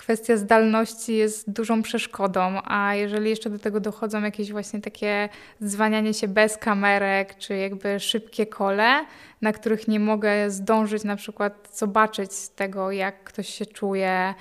[0.00, 5.28] kwestia zdalności jest dużą przeszkodą, a jeżeli jeszcze do tego dochodzą jakieś właśnie takie
[5.64, 9.04] dzwanianie się bez kamerek, czy jakby szybkie kole,
[9.42, 14.34] na których nie mogę zdążyć na przykład zobaczyć tego, jak ktoś się czuje,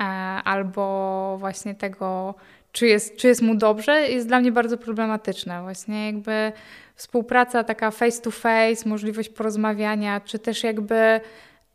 [0.00, 0.04] e,
[0.44, 2.34] albo właśnie tego,
[2.72, 5.62] czy jest, czy jest mu dobrze, jest dla mnie bardzo problematyczne.
[5.62, 6.52] Właśnie jakby
[6.94, 11.20] współpraca taka face to face, możliwość porozmawiania, czy też jakby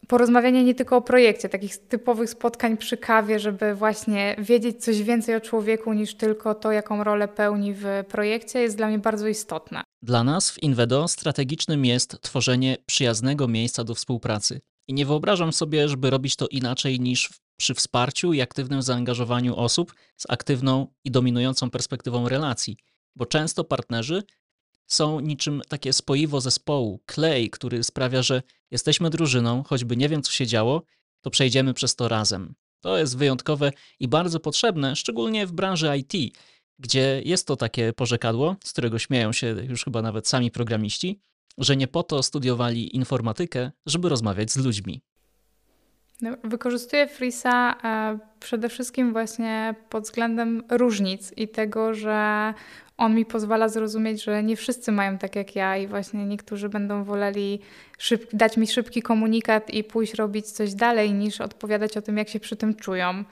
[0.10, 5.36] porozmawianie nie tylko o projekcie, takich typowych spotkań przy kawie, żeby właśnie wiedzieć coś więcej
[5.36, 9.84] o człowieku niż tylko to, jaką rolę pełni w projekcie, jest dla mnie bardzo istotne.
[10.02, 14.62] Dla nas w Invedo strategicznym jest tworzenie przyjaznego miejsca do współpracy.
[14.88, 19.94] I nie wyobrażam sobie, żeby robić to inaczej niż przy wsparciu i aktywnym zaangażowaniu osób
[20.18, 22.78] z aktywną i dominującą perspektywą relacji,
[23.16, 24.24] bo często partnerzy
[24.90, 30.32] są niczym takie spoiwo zespołu, klej, który sprawia, że jesteśmy drużyną, choćby nie wiem, co
[30.32, 30.84] się działo,
[31.22, 32.56] to przejdziemy przez to razem.
[32.82, 36.38] To jest wyjątkowe i bardzo potrzebne, szczególnie w branży IT,
[36.80, 41.20] gdzie jest to takie porzekadło, z którego śmieją się już chyba nawet sami programiści,
[41.58, 45.02] że nie po to studiowali informatykę, żeby rozmawiać z ludźmi.
[46.22, 52.54] No, wykorzystuję Freesa e, przede wszystkim właśnie pod względem różnic i tego, że
[52.98, 57.04] on mi pozwala zrozumieć, że nie wszyscy mają tak jak ja i właśnie niektórzy będą
[57.04, 57.60] woleli
[58.00, 62.30] szyb- dać mi szybki komunikat i pójść robić coś dalej, niż odpowiadać o tym, jak
[62.30, 63.24] się przy tym czują.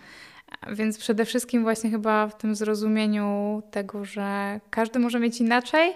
[0.71, 5.93] Więc przede wszystkim właśnie chyba w tym zrozumieniu tego, że każdy może mieć inaczej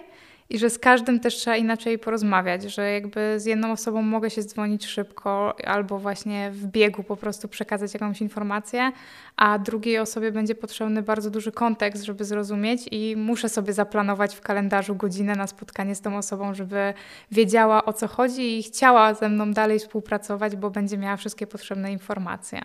[0.50, 4.42] i że z każdym też trzeba inaczej porozmawiać, że jakby z jedną osobą mogę się
[4.42, 8.92] dzwonić szybko albo właśnie w biegu po prostu przekazać jakąś informację,
[9.36, 14.40] a drugiej osobie będzie potrzebny bardzo duży kontekst, żeby zrozumieć i muszę sobie zaplanować w
[14.40, 16.94] kalendarzu godzinę na spotkanie z tą osobą, żeby
[17.30, 21.92] wiedziała o co chodzi i chciała ze mną dalej współpracować, bo będzie miała wszystkie potrzebne
[21.92, 22.62] informacje.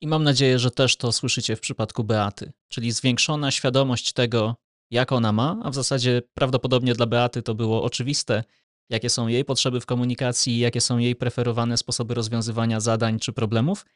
[0.00, 4.54] I mam nadzieję, że też to słyszycie w przypadku Beaty, czyli zwiększona świadomość tego,
[4.94, 8.44] jak ona ma, a w zasadzie prawdopodobnie dla Beaty to było oczywiste,
[8.90, 13.86] jakie są jej potrzeby w komunikacji, jakie są jej preferowane sposoby rozwiązywania zadań czy problemów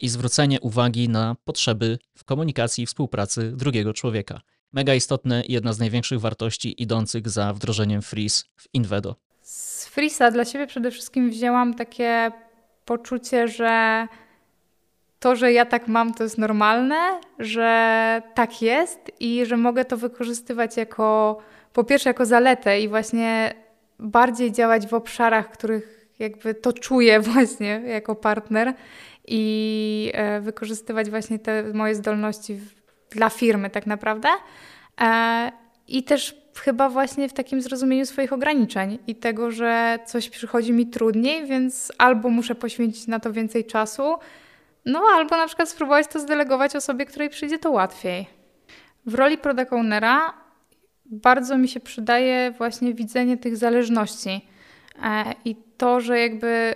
[0.00, 4.40] i zwrócenie uwagi na potrzeby w komunikacji i współpracy drugiego człowieka.
[4.72, 9.16] Mega istotne i jedna z największych wartości idących za wdrożeniem Freeze w Invedo.
[9.42, 12.30] Z Freeza dla siebie przede wszystkim wzięłam takie
[12.84, 14.06] poczucie, że
[15.26, 19.96] to, że ja tak mam, to jest normalne, że tak jest i że mogę to
[19.96, 21.38] wykorzystywać jako,
[21.72, 23.54] po pierwsze, jako zaletę i właśnie
[23.98, 28.74] bardziej działać w obszarach, których jakby to czuję właśnie jako partner
[29.26, 32.60] i e, wykorzystywać właśnie te moje zdolności
[33.10, 34.28] dla firmy tak naprawdę.
[35.00, 35.52] E,
[35.88, 40.86] I też chyba właśnie w takim zrozumieniu swoich ograniczeń i tego, że coś przychodzi mi
[40.86, 44.14] trudniej, więc albo muszę poświęcić na to więcej czasu,
[44.86, 48.26] no albo na przykład spróbować to zdelegować osobie, której przyjdzie to łatwiej.
[49.06, 50.34] W roli product ownera
[51.04, 54.40] bardzo mi się przydaje właśnie widzenie tych zależności
[55.02, 56.74] e, i to, że jakby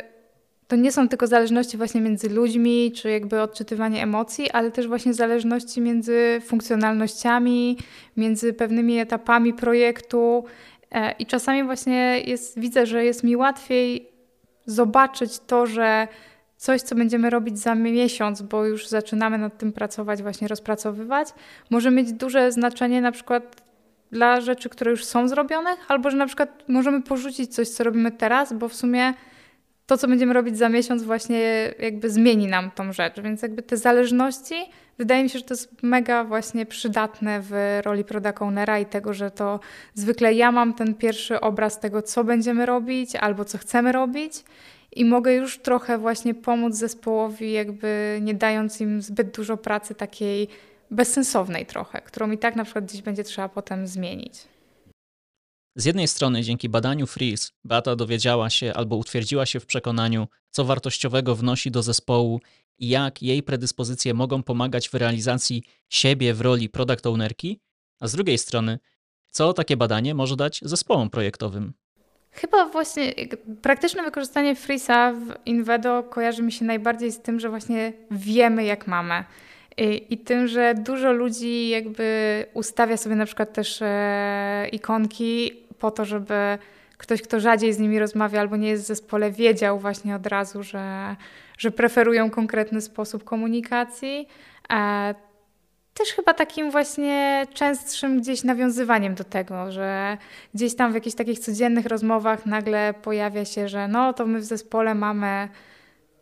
[0.68, 5.14] to nie są tylko zależności właśnie między ludźmi, czy jakby odczytywanie emocji, ale też właśnie
[5.14, 7.78] zależności między funkcjonalnościami,
[8.16, 10.44] między pewnymi etapami projektu.
[10.92, 14.10] E, I czasami właśnie jest, widzę, że jest mi łatwiej
[14.66, 16.08] zobaczyć to, że
[16.60, 21.28] coś, co będziemy robić za miesiąc, bo już zaczynamy nad tym pracować, właśnie rozpracowywać,
[21.70, 23.62] może mieć duże znaczenie na przykład
[24.12, 28.10] dla rzeczy, które już są zrobione, albo że na przykład możemy porzucić coś, co robimy
[28.12, 29.14] teraz, bo w sumie
[29.86, 33.20] to, co będziemy robić za miesiąc, właśnie jakby zmieni nam tą rzecz.
[33.20, 34.54] Więc jakby te zależności,
[34.98, 39.14] wydaje mi się, że to jest mega właśnie przydatne w roli product ownera i tego,
[39.14, 39.60] że to
[39.94, 44.44] zwykle ja mam ten pierwszy obraz tego, co będziemy robić albo co chcemy robić
[44.92, 50.48] i mogę już trochę właśnie pomóc zespołowi, jakby nie dając im zbyt dużo pracy takiej
[50.90, 54.34] bezsensownej trochę, którą i tak na przykład gdzieś będzie trzeba potem zmienić.
[55.76, 60.64] Z jednej strony, dzięki badaniu Freeze, Beata dowiedziała się albo utwierdziła się w przekonaniu, co
[60.64, 62.40] wartościowego wnosi do zespołu
[62.78, 67.60] i jak jej predyspozycje mogą pomagać w realizacji siebie w roli product ownerki,
[68.00, 68.78] a z drugiej strony,
[69.30, 71.72] co takie badanie może dać zespołom projektowym.
[72.32, 73.12] Chyba właśnie
[73.62, 78.86] praktyczne wykorzystanie Freeza w Invedo kojarzy mi się najbardziej z tym, że właśnie wiemy jak
[78.86, 79.24] mamy.
[79.76, 85.90] I, I, tym, że dużo ludzi jakby ustawia sobie na przykład też e, ikonki po
[85.90, 86.58] to, żeby
[86.98, 90.62] ktoś, kto rzadziej z nimi rozmawia albo nie jest w zespole, wiedział właśnie od razu,
[90.62, 91.16] że,
[91.58, 94.28] że preferują konkretny sposób komunikacji.
[94.72, 95.14] E,
[96.00, 100.18] też chyba takim właśnie częstszym gdzieś nawiązywaniem do tego, że
[100.54, 104.44] gdzieś tam w jakichś takich codziennych rozmowach nagle pojawia się, że no to my w
[104.44, 105.48] zespole mamy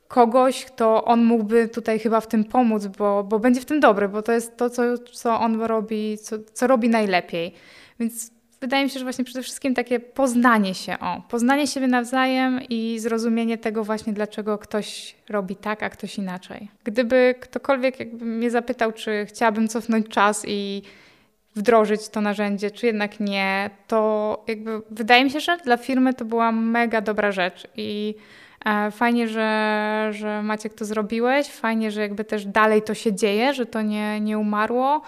[0.08, 4.08] kogoś, kto on mógłby tutaj chyba w tym pomóc, bo, bo będzie w tym dobry,
[4.08, 7.54] bo to jest to, co, co on robi, co, co robi najlepiej.
[8.00, 8.30] Więc
[8.60, 12.98] wydaje mi się, że właśnie przede wszystkim takie poznanie się, o, poznanie siebie nawzajem i
[12.98, 16.68] zrozumienie tego właśnie, dlaczego ktoś robi tak, a ktoś inaczej.
[16.84, 20.82] Gdyby ktokolwiek jakby mnie zapytał, czy chciałabym cofnąć czas i
[21.56, 26.24] wdrożyć to narzędzie, czy jednak nie, to jakby wydaje mi się, że dla firmy to
[26.24, 28.14] była mega dobra rzecz i
[28.64, 33.54] e, Fajnie, że, że Maciek to zrobiłeś, fajnie, że jakby też dalej to się dzieje,
[33.54, 35.02] że to nie, nie umarło.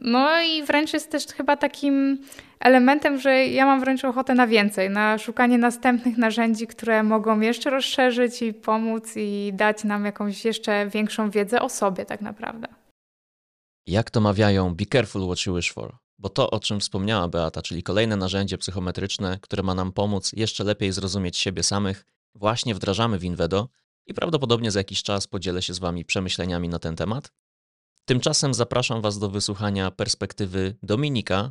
[0.00, 2.18] No i wręcz jest też chyba takim
[2.60, 7.70] elementem, że ja mam wręcz ochotę na więcej, na szukanie następnych narzędzi, które mogą jeszcze
[7.70, 12.68] rozszerzyć i pomóc i dać nam jakąś jeszcze większą wiedzę o sobie tak naprawdę.
[13.86, 15.96] Jak to mawiają be careful what you wish for?
[16.18, 20.64] Bo to, o czym wspomniała Beata, czyli kolejne narzędzie psychometryczne, które ma nam pomóc jeszcze
[20.64, 22.04] lepiej zrozumieć siebie samych,
[22.34, 23.68] właśnie wdrażamy w Invedo
[24.06, 27.32] i prawdopodobnie za jakiś czas podzielę się z Wami przemyśleniami na ten temat.
[28.04, 31.50] Tymczasem zapraszam Was do wysłuchania perspektywy Dominika,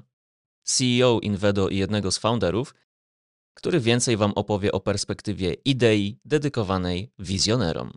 [0.65, 2.75] CEO Invedo i jednego z founderów,
[3.53, 7.91] który więcej Wam opowie o perspektywie idei dedykowanej wizjonerom.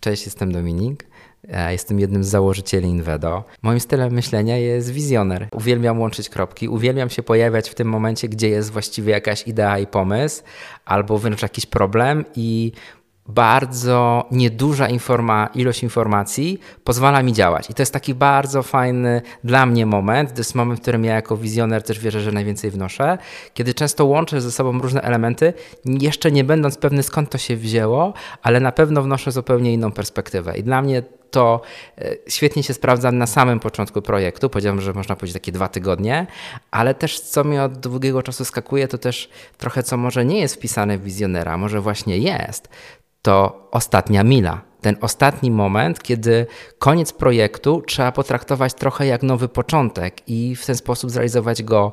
[0.00, 1.06] Cześć, jestem Dominik.
[1.70, 3.44] Jestem jednym z założycieli Invedo.
[3.62, 5.48] Moim stylem myślenia jest wizjoner.
[5.52, 9.86] Uwielbiam łączyć kropki, uwielbiam się pojawiać w tym momencie, gdzie jest właściwie jakaś idea i
[9.86, 10.42] pomysł,
[10.84, 12.72] albo wręcz jakiś problem i
[13.28, 17.70] bardzo nieduża informa, ilość informacji pozwala mi działać.
[17.70, 20.32] I to jest taki bardzo fajny dla mnie moment.
[20.32, 23.18] To jest moment, w którym ja jako wizjoner też wierzę, że najwięcej wnoszę,
[23.54, 25.52] kiedy często łączę ze sobą różne elementy,
[25.84, 30.58] jeszcze nie będąc pewny skąd to się wzięło, ale na pewno wnoszę zupełnie inną perspektywę.
[30.58, 31.60] I dla mnie to
[31.98, 34.50] e, świetnie się sprawdza na samym początku projektu.
[34.50, 36.26] Powiedziałbym, że można powiedzieć takie dwa tygodnie,
[36.70, 40.54] ale też co mi od długiego czasu skakuje, to też trochę co może nie jest
[40.54, 42.68] wpisane w wizjonera, może właśnie jest
[43.28, 44.64] to ostatnia mila.
[44.80, 46.46] Ten ostatni moment, kiedy
[46.78, 51.92] koniec projektu trzeba potraktować trochę jak nowy początek i w ten sposób zrealizować go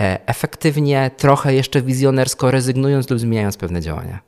[0.00, 4.20] e, efektywnie, trochę jeszcze wizjonersko, rezygnując lub zmieniając pewne działania.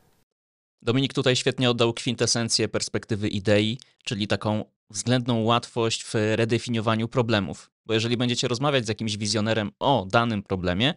[0.83, 7.71] Dominik tutaj świetnie oddał kwintesencję perspektywy idei, czyli taką względną łatwość w redefiniowaniu problemów.
[7.87, 10.95] Bo jeżeli będziecie rozmawiać z jakimś wizjonerem o danym problemie,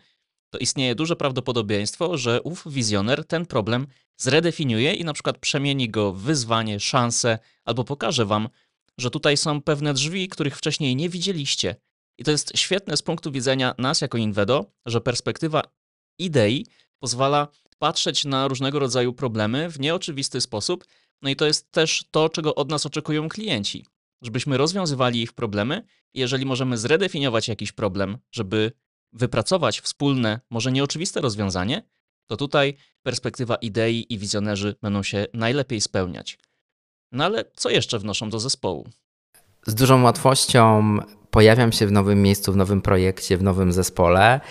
[0.50, 3.88] to istnieje duże prawdopodobieństwo, że ów wizjoner ten problem
[4.18, 8.50] zredefiniuje i na przykład przemieni go w wyzwanie, szansę, albo pokaże wam,
[8.97, 11.76] że tutaj są pewne drzwi, których wcześniej nie widzieliście.
[12.18, 15.62] I to jest świetne z punktu widzenia nas jako Invedo, że perspektywa
[16.20, 16.66] idei
[17.00, 17.47] pozwala
[17.80, 20.86] patrzeć na różnego rodzaju problemy w nieoczywisty sposób.
[21.22, 23.86] No i to jest też to, czego od nas oczekują klienci.
[24.22, 25.84] Żebyśmy rozwiązywali ich problemy,
[26.14, 28.72] jeżeli możemy zredefiniować jakiś problem, żeby
[29.14, 31.84] wypracować wspólne, może nieoczywiste rozwiązanie,
[32.28, 36.39] to tutaj perspektywa idei i wizjonerzy będą się najlepiej spełniać.
[37.12, 38.89] No ale co jeszcze wnoszą do zespołu?
[39.68, 40.97] Z dużą łatwością
[41.32, 44.41] pojawiam się w nowym miejscu, w nowym projekcie, w nowym zespole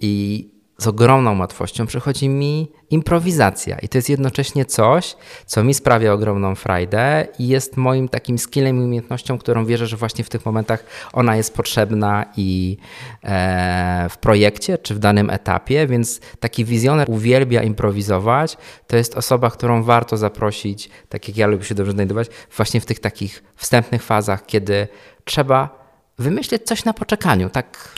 [0.00, 0.44] i
[0.80, 3.78] z ogromną łatwością przychodzi mi improwizacja.
[3.78, 5.16] I to jest jednocześnie coś,
[5.46, 9.96] co mi sprawia ogromną frajdę i jest moim takim skillem i umiejętnością, którą wierzę, że
[9.96, 12.76] właśnie w tych momentach ona jest potrzebna i
[13.24, 15.86] e, w projekcie czy w danym etapie.
[15.86, 18.56] Więc taki wizjoner uwielbia improwizować.
[18.86, 22.86] To jest osoba, którą warto zaprosić, tak jak ja lubię się dobrze znajdować, właśnie w
[22.86, 24.88] tych takich wstępnych fazach, kiedy
[25.24, 27.94] trzeba wymyślić coś na poczekaniu, tak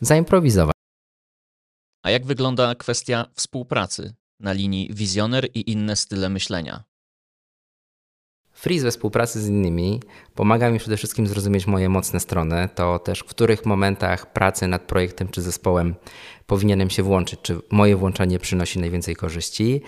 [0.00, 0.73] zaimprowizować.
[2.04, 6.84] A jak wygląda kwestia współpracy na linii wizjoner i inne style myślenia?
[8.52, 10.00] Freeze we współpracy z innymi
[10.34, 14.82] pomaga mi przede wszystkim zrozumieć moje mocne strony, to też w których momentach pracy nad
[14.82, 15.94] projektem czy zespołem
[16.46, 19.82] powinienem się włączyć, czy moje włączenie przynosi najwięcej korzyści,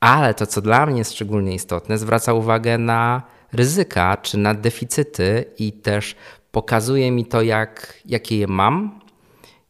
[0.00, 5.44] ale to, co dla mnie jest szczególnie istotne, zwraca uwagę na ryzyka czy na deficyty
[5.58, 6.16] i też
[6.50, 8.95] pokazuje mi to, jak, jakie je mam,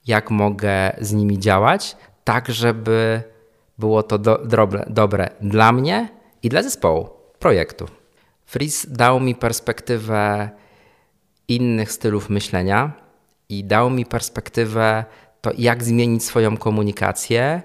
[0.06, 3.22] jak mogę z nimi działać, tak żeby
[3.78, 6.08] było to do, dobre, dobre dla mnie
[6.42, 7.86] i dla zespołu, projektu.
[8.46, 10.50] Freeze dał mi perspektywę
[11.48, 12.92] innych stylów myślenia
[13.48, 15.04] i dał mi perspektywę
[15.40, 17.62] to, jak zmienić swoją komunikację,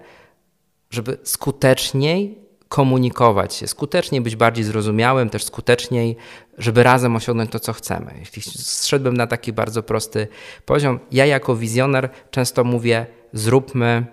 [0.89, 2.40] żeby skuteczniej
[2.71, 6.17] komunikować się, skuteczniej być bardziej zrozumiałym, też skuteczniej,
[6.57, 8.13] żeby razem osiągnąć to, co chcemy.
[8.19, 10.27] Jeśli zszedłbym na taki bardzo prosty
[10.65, 14.05] poziom, ja jako wizjoner często mówię: zróbmy.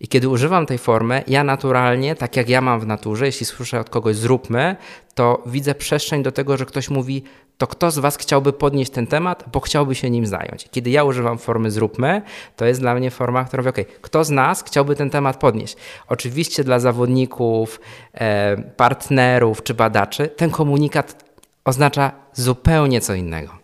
[0.00, 3.80] I kiedy używam tej formy, ja naturalnie, tak jak ja mam w naturze, jeśli słyszę
[3.80, 4.76] od kogoś zróbmy,
[5.14, 7.22] to widzę przestrzeń do tego, że ktoś mówi
[7.62, 10.68] to kto z Was chciałby podnieść ten temat, bo chciałby się nim zająć.
[10.70, 12.22] Kiedy ja używam formy zróbmy,
[12.56, 15.76] to jest dla mnie forma, która mówi, ok, kto z nas chciałby ten temat podnieść?
[16.08, 17.80] Oczywiście dla zawodników,
[18.14, 21.24] e, partnerów czy badaczy ten komunikat
[21.64, 23.58] oznacza zupełnie co innego.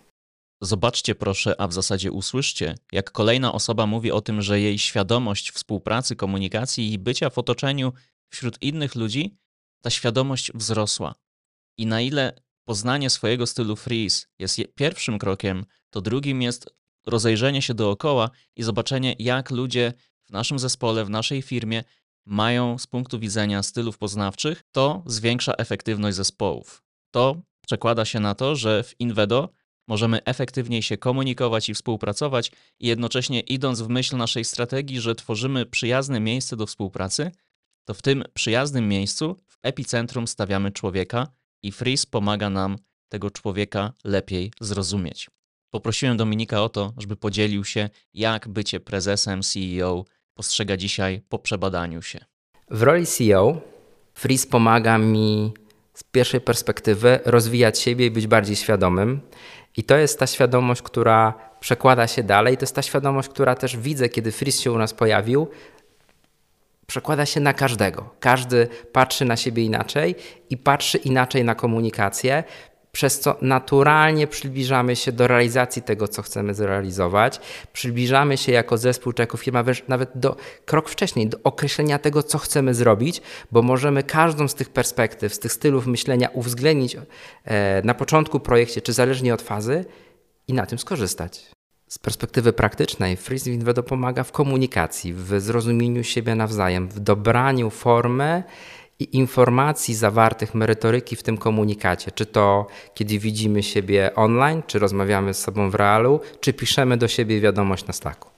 [0.62, 5.50] Zobaczcie proszę, a w zasadzie usłyszcie, jak kolejna osoba mówi o tym, że jej świadomość
[5.50, 7.92] współpracy, komunikacji i bycia w otoczeniu
[8.30, 9.36] wśród innych ludzi,
[9.82, 11.14] ta świadomość wzrosła.
[11.78, 16.70] I na ile poznanie swojego stylu freeze jest pierwszym krokiem, to drugim jest
[17.06, 19.92] rozejrzenie się dookoła i zobaczenie, jak ludzie
[20.26, 21.84] w naszym zespole, w naszej firmie
[22.26, 26.82] mają z punktu widzenia stylów poznawczych, to zwiększa efektywność zespołów.
[27.10, 29.48] To przekłada się na to, że w Invedo
[29.86, 35.66] możemy efektywniej się komunikować i współpracować i jednocześnie idąc w myśl naszej strategii, że tworzymy
[35.66, 37.30] przyjazne miejsce do współpracy,
[37.84, 42.76] to w tym przyjaznym miejscu w epicentrum stawiamy człowieka, i Freeze pomaga nam
[43.08, 45.30] tego człowieka lepiej zrozumieć.
[45.70, 50.04] Poprosiłem Dominika o to, żeby podzielił się, jak bycie prezesem CEO
[50.34, 52.24] postrzega dzisiaj po przebadaniu się.
[52.70, 53.60] W roli CEO
[54.14, 55.52] Freeze pomaga mi
[55.94, 59.20] z pierwszej perspektywy rozwijać siebie i być bardziej świadomym.
[59.76, 62.56] I to jest ta świadomość, która przekłada się dalej.
[62.56, 65.48] To jest ta świadomość, która też widzę, kiedy Freeze się u nas pojawił,
[66.88, 68.10] przekłada się na każdego.
[68.20, 70.14] Każdy patrzy na siebie inaczej
[70.50, 72.44] i patrzy inaczej na komunikację,
[72.92, 77.40] przez co naturalnie przybliżamy się do realizacji tego, co chcemy zrealizować.
[77.72, 82.38] Przybliżamy się jako zespół czy jako firma nawet do krok wcześniej, do określenia tego, co
[82.38, 83.22] chcemy zrobić,
[83.52, 86.96] bo możemy każdą z tych perspektyw, z tych stylów myślenia uwzględnić
[87.44, 89.84] e, na początku projekcie, czy zależnie od fazy
[90.48, 91.57] i na tym skorzystać.
[91.88, 98.42] Z perspektywy praktycznej Freeze Winvedo pomaga w komunikacji, w zrozumieniu siebie nawzajem, w dobraniu formy
[98.98, 102.10] i informacji zawartych merytoryki w tym komunikacie.
[102.10, 107.08] Czy to kiedy widzimy siebie online, czy rozmawiamy z sobą w realu, czy piszemy do
[107.08, 108.30] siebie wiadomość na Slacku.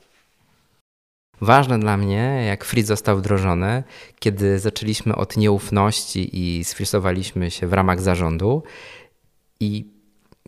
[1.40, 3.82] Ważne dla mnie, jak Free został wdrożony,
[4.18, 8.62] kiedy zaczęliśmy od nieufności i sfrisowaliśmy się w ramach zarządu
[9.60, 9.86] i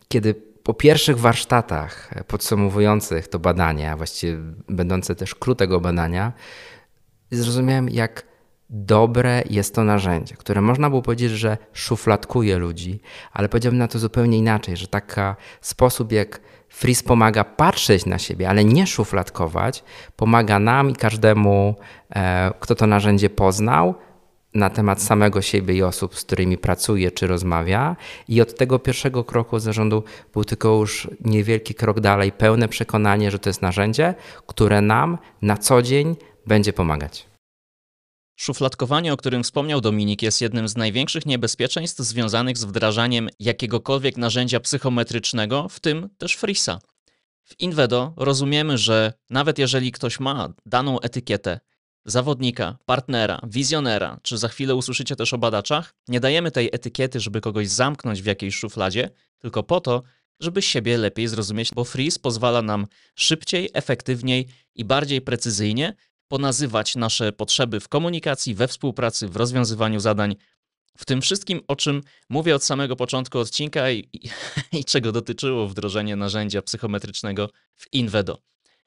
[0.09, 4.37] kiedy po pierwszych warsztatach podsumowujących to badanie, a właściwie
[4.69, 6.33] będące też klucz tego badania,
[7.31, 8.33] zrozumiałem, jak
[8.71, 13.01] dobre jest to narzędzie, które można było powiedzieć, że szufladkuje ludzi,
[13.33, 15.21] ale powiedziałbym na to zupełnie inaczej, że taki
[15.61, 19.85] sposób, jak Fris pomaga patrzeć na siebie, ale nie szufladkować,
[20.17, 21.75] pomaga nam i każdemu,
[22.11, 23.95] e, kto to narzędzie poznał,
[24.55, 27.97] na temat samego siebie i osób, z którymi pracuje czy rozmawia.
[28.29, 33.39] I od tego pierwszego kroku zarządu był tylko już niewielki krok dalej, pełne przekonanie, że
[33.39, 34.15] to jest narzędzie,
[34.47, 37.27] które nam na co dzień będzie pomagać.
[38.37, 44.61] Szufladkowanie, o którym wspomniał Dominik, jest jednym z największych niebezpieczeństw związanych z wdrażaniem jakiegokolwiek narzędzia
[44.61, 46.79] psychometrycznego, w tym też Frisa.
[47.45, 51.61] W Invedo rozumiemy, że nawet jeżeli ktoś ma daną etykietę
[52.05, 57.41] zawodnika, partnera, wizjonera, czy za chwilę usłyszycie też o badaczach, nie dajemy tej etykiety, żeby
[57.41, 60.03] kogoś zamknąć w jakiejś szufladzie, tylko po to,
[60.41, 65.95] żeby siebie lepiej zrozumieć, bo Freeze pozwala nam szybciej, efektywniej i bardziej precyzyjnie
[66.29, 70.37] ponazywać nasze potrzeby w komunikacji, we współpracy, w rozwiązywaniu zadań,
[70.97, 74.29] w tym wszystkim, o czym mówię od samego początku odcinka i, i,
[74.79, 78.39] i czego dotyczyło wdrożenie narzędzia psychometrycznego w Invedo.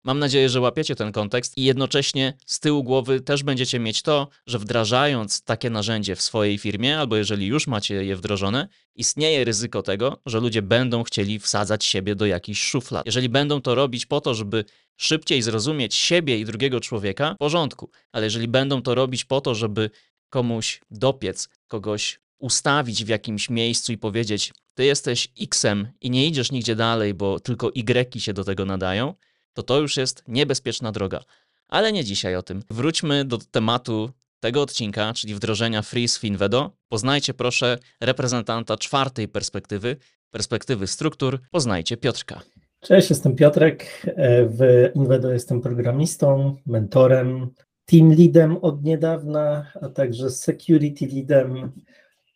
[0.05, 4.27] Mam nadzieję, że łapiecie ten kontekst i jednocześnie z tyłu głowy też będziecie mieć to,
[4.47, 9.83] że wdrażając takie narzędzie w swojej firmie, albo jeżeli już macie je wdrożone, istnieje ryzyko
[9.83, 13.05] tego, że ludzie będą chcieli wsadzać siebie do jakichś szuflad.
[13.05, 14.65] Jeżeli będą to robić po to, żeby
[14.97, 19.55] szybciej zrozumieć siebie i drugiego człowieka, w porządku, ale jeżeli będą to robić po to,
[19.55, 19.89] żeby
[20.29, 26.51] komuś dopiec, kogoś ustawić w jakimś miejscu i powiedzieć, ty jesteś X-em i nie idziesz
[26.51, 29.13] nigdzie dalej, bo tylko Y się do tego nadają,
[29.55, 31.23] to to już jest niebezpieczna droga.
[31.67, 32.63] Ale nie dzisiaj o tym.
[32.69, 36.71] Wróćmy do tematu tego odcinka, czyli wdrożenia Freeze w Invedo.
[36.89, 39.95] Poznajcie proszę reprezentanta czwartej perspektywy,
[40.31, 41.39] perspektywy struktur.
[41.51, 42.41] Poznajcie Piotrka.
[42.81, 44.05] Cześć, jestem Piotrek.
[44.47, 47.49] W Invedo jestem programistą, mentorem,
[47.85, 51.71] team leadem od niedawna, a także security leadem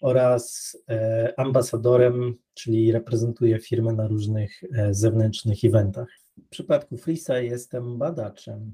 [0.02, 6.08] oraz e, ambasadorem, czyli reprezentuję firmę na różnych e, zewnętrznych eventach.
[6.46, 8.74] W przypadku Freesa jestem badaczem.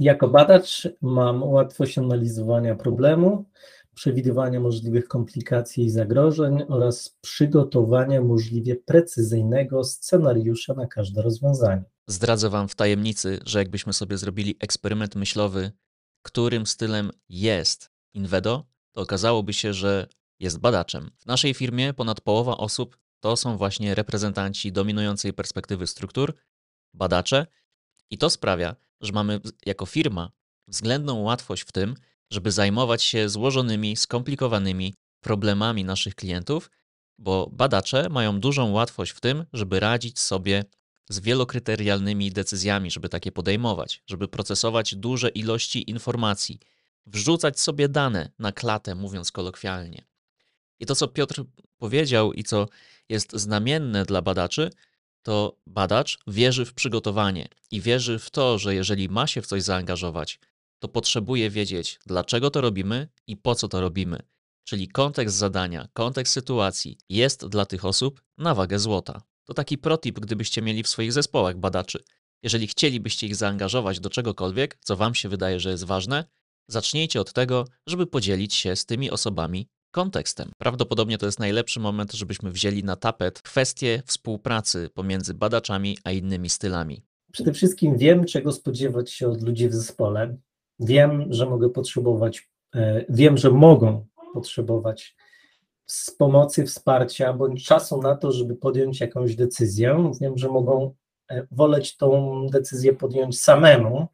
[0.00, 3.44] Jako badacz mam łatwość analizowania problemu,
[3.94, 11.84] przewidywania możliwych komplikacji i zagrożeń oraz przygotowania możliwie precyzyjnego scenariusza na każde rozwiązanie.
[12.06, 15.72] Zdradzę Wam w tajemnicy, że jakbyśmy sobie zrobili eksperyment myślowy,
[16.22, 20.06] którym stylem jest Invedo, to okazałoby się, że
[20.40, 21.10] jest badaczem.
[21.18, 26.34] W naszej firmie ponad połowa osób to są właśnie reprezentanci dominującej perspektywy struktur,
[26.94, 27.46] badacze,
[28.10, 30.30] i to sprawia, że mamy jako firma
[30.68, 31.94] względną łatwość w tym,
[32.30, 36.70] żeby zajmować się złożonymi, skomplikowanymi problemami naszych klientów,
[37.18, 40.64] bo badacze mają dużą łatwość w tym, żeby radzić sobie
[41.08, 46.60] z wielokryterialnymi decyzjami, żeby takie podejmować, żeby procesować duże ilości informacji,
[47.06, 50.04] wrzucać sobie dane na klatę, mówiąc kolokwialnie.
[50.80, 51.44] I to, co Piotr
[51.78, 52.66] powiedział i co
[53.08, 54.70] jest znamienne dla badaczy,
[55.28, 59.62] to badacz wierzy w przygotowanie i wierzy w to, że jeżeli ma się w coś
[59.62, 60.38] zaangażować,
[60.78, 64.22] to potrzebuje wiedzieć, dlaczego to robimy i po co to robimy.
[64.64, 69.22] Czyli kontekst zadania, kontekst sytuacji jest dla tych osób na wagę złota.
[69.44, 72.02] To taki protip, gdybyście mieli w swoich zespołach badaczy.
[72.42, 76.24] Jeżeli chcielibyście ich zaangażować do czegokolwiek, co Wam się wydaje, że jest ważne,
[76.68, 80.50] zacznijcie od tego, żeby podzielić się z tymi osobami kontekstem.
[80.58, 86.48] Prawdopodobnie to jest najlepszy moment, żebyśmy wzięli na tapet kwestie współpracy pomiędzy badaczami a innymi
[86.48, 87.02] stylami.
[87.32, 90.36] Przede wszystkim wiem, czego spodziewać się od ludzi w zespole.
[90.80, 95.16] Wiem, że mogę potrzebować, e, wiem, że mogą potrzebować
[95.86, 100.12] z pomocy, wsparcia bądź czasu na to, żeby podjąć jakąś decyzję.
[100.20, 100.94] Wiem, że mogą
[101.30, 104.06] e, woleć tą decyzję podjąć samemu,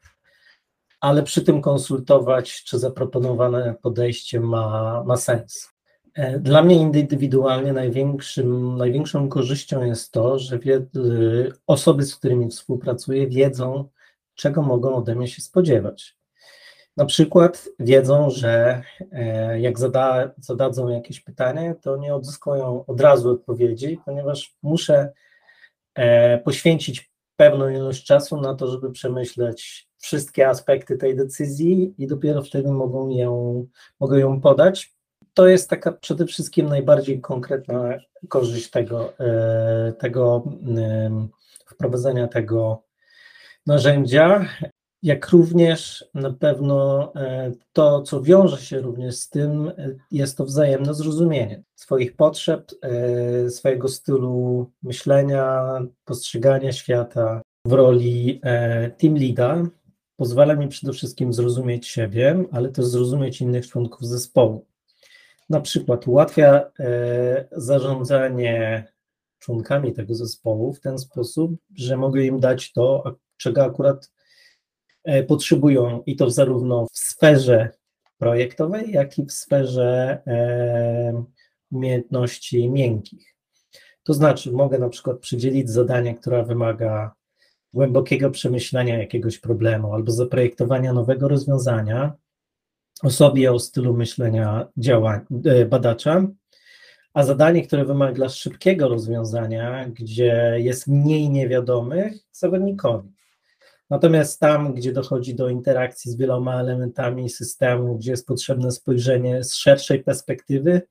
[1.00, 5.74] ale przy tym konsultować, czy zaproponowane podejście ma, ma sens.
[6.14, 10.86] E, dla mnie indywidualnie największym, największą korzyścią jest to, że wie,
[11.66, 13.88] osoby, z którymi współpracuję, wiedzą,
[14.34, 16.16] czego mogą ode mnie się spodziewać.
[16.96, 18.82] Na przykład wiedzą, że
[19.12, 25.12] e, jak zada, zadadzą jakieś pytanie, to nie odzyskują od razu odpowiedzi, ponieważ muszę
[25.94, 32.42] e, poświęcić pewną ilość czasu na to, żeby przemyśleć wszystkie aspekty tej decyzji i dopiero
[32.42, 33.66] wtedy mogą ją,
[34.00, 34.94] mogą ją podać.
[35.34, 37.98] To jest taka przede wszystkim najbardziej konkretna
[38.28, 40.44] korzyść tego, e, tego
[41.66, 42.82] wprowadzenia tego
[43.66, 44.48] narzędzia
[45.02, 50.44] jak również na pewno e, to, co wiąże się również z tym, e, jest to
[50.44, 52.70] wzajemne zrozumienie swoich potrzeb,
[53.48, 58.40] swojego stylu myślenia, postrzegania świata w roli
[58.98, 59.62] team leada.
[60.24, 64.66] Pozwala mi przede wszystkim zrozumieć siebie, ale też zrozumieć innych członków zespołu.
[65.50, 66.70] Na przykład ułatwia
[67.52, 68.84] zarządzanie
[69.38, 74.10] członkami tego zespołu w ten sposób, że mogę im dać to, czego akurat
[75.04, 77.70] E, potrzebują i to zarówno w sferze
[78.18, 81.24] projektowej, jak i w sferze e,
[81.72, 83.34] umiejętności miękkich.
[84.02, 87.14] To znaczy, mogę na przykład przydzielić zadanie, które wymaga
[87.74, 92.12] głębokiego przemyślenia jakiegoś problemu albo zaprojektowania nowego rozwiązania
[93.02, 96.26] osobie o stylu myślenia działań, e, badacza,
[97.14, 103.08] a zadanie, które wymaga szybkiego rozwiązania, gdzie jest mniej niewiadomych, zawodnikowi.
[103.90, 109.54] Natomiast tam, gdzie dochodzi do interakcji z wieloma elementami systemu, gdzie jest potrzebne spojrzenie z
[109.54, 110.82] szerszej perspektywy,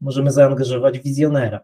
[0.00, 1.60] możemy zaangażować wizjonera.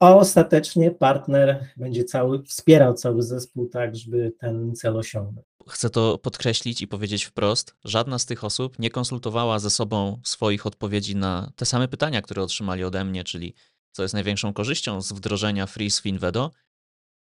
[0.00, 5.46] A ostatecznie partner będzie cały, wspierał cały zespół tak, żeby ten cel osiągnąć.
[5.68, 10.66] Chcę to podkreślić i powiedzieć wprost: żadna z tych osób nie konsultowała ze sobą swoich
[10.66, 13.54] odpowiedzi na te same pytania, które otrzymali ode mnie, czyli
[13.92, 16.50] co jest największą korzyścią z wdrożenia Freeze w Invedo.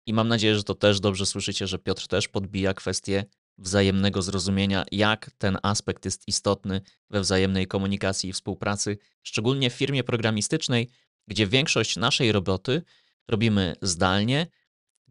[0.05, 3.25] I mam nadzieję, że to też dobrze słyszycie, że Piotr też podbija kwestię
[3.57, 10.03] wzajemnego zrozumienia, jak ten aspekt jest istotny we wzajemnej komunikacji i współpracy, szczególnie w firmie
[10.03, 10.89] programistycznej,
[11.27, 12.81] gdzie większość naszej roboty
[13.27, 14.47] robimy zdalnie,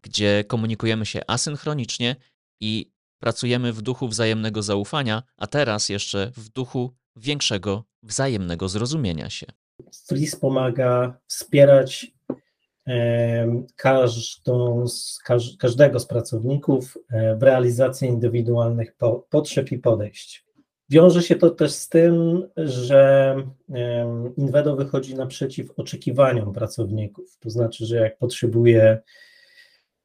[0.03, 2.17] gdzie komunikujemy się asynchronicznie
[2.61, 9.47] i pracujemy w duchu wzajemnego zaufania, a teraz jeszcze w duchu większego wzajemnego zrozumienia się.
[10.09, 12.13] Flis pomaga wspierać
[13.77, 15.19] każdą z,
[15.59, 18.97] każdego z pracowników e, w realizacji indywidualnych
[19.31, 20.45] potrzeb i podejść.
[20.91, 23.35] Wiąże się to też z tym, że
[24.37, 27.39] Invedo wychodzi naprzeciw oczekiwaniom pracowników.
[27.41, 28.99] To znaczy, że jak potrzebuje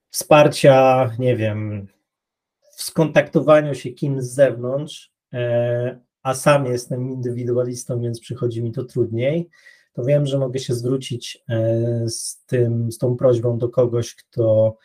[0.09, 1.88] wsparcia, nie wiem,
[2.75, 8.84] w skontaktowaniu się kimś z zewnątrz, e, a sam jestem indywidualistą, więc przychodzi mi to
[8.84, 9.49] trudniej,
[9.93, 14.78] to wiem, że mogę się zwrócić e, z, tym, z tą prośbą do kogoś, kto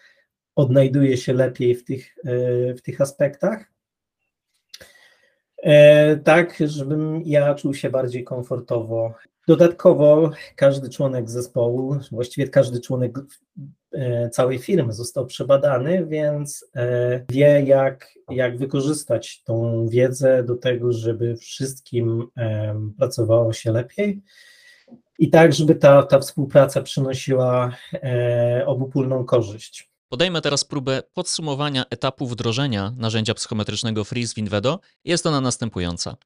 [0.55, 3.72] odnajduje się lepiej w tych, e, w tych aspektach.
[5.63, 9.15] E, tak, żebym ja czuł się bardziej komfortowo.
[9.49, 13.19] Dodatkowo każdy członek zespołu, właściwie każdy członek
[14.33, 16.71] całej firmy został przebadany, więc
[17.31, 22.29] wie, jak, jak wykorzystać tą wiedzę do tego, żeby wszystkim
[22.99, 24.23] pracowało się lepiej
[25.19, 29.92] i tak, żeby ta, ta współpraca przynosiła e, obopólną korzyść.
[30.13, 34.81] Podejmę teraz próbę podsumowania etapu wdrożenia narzędzia psychometrycznego Freeze w Invedo.
[35.05, 36.17] Jest ona następująca.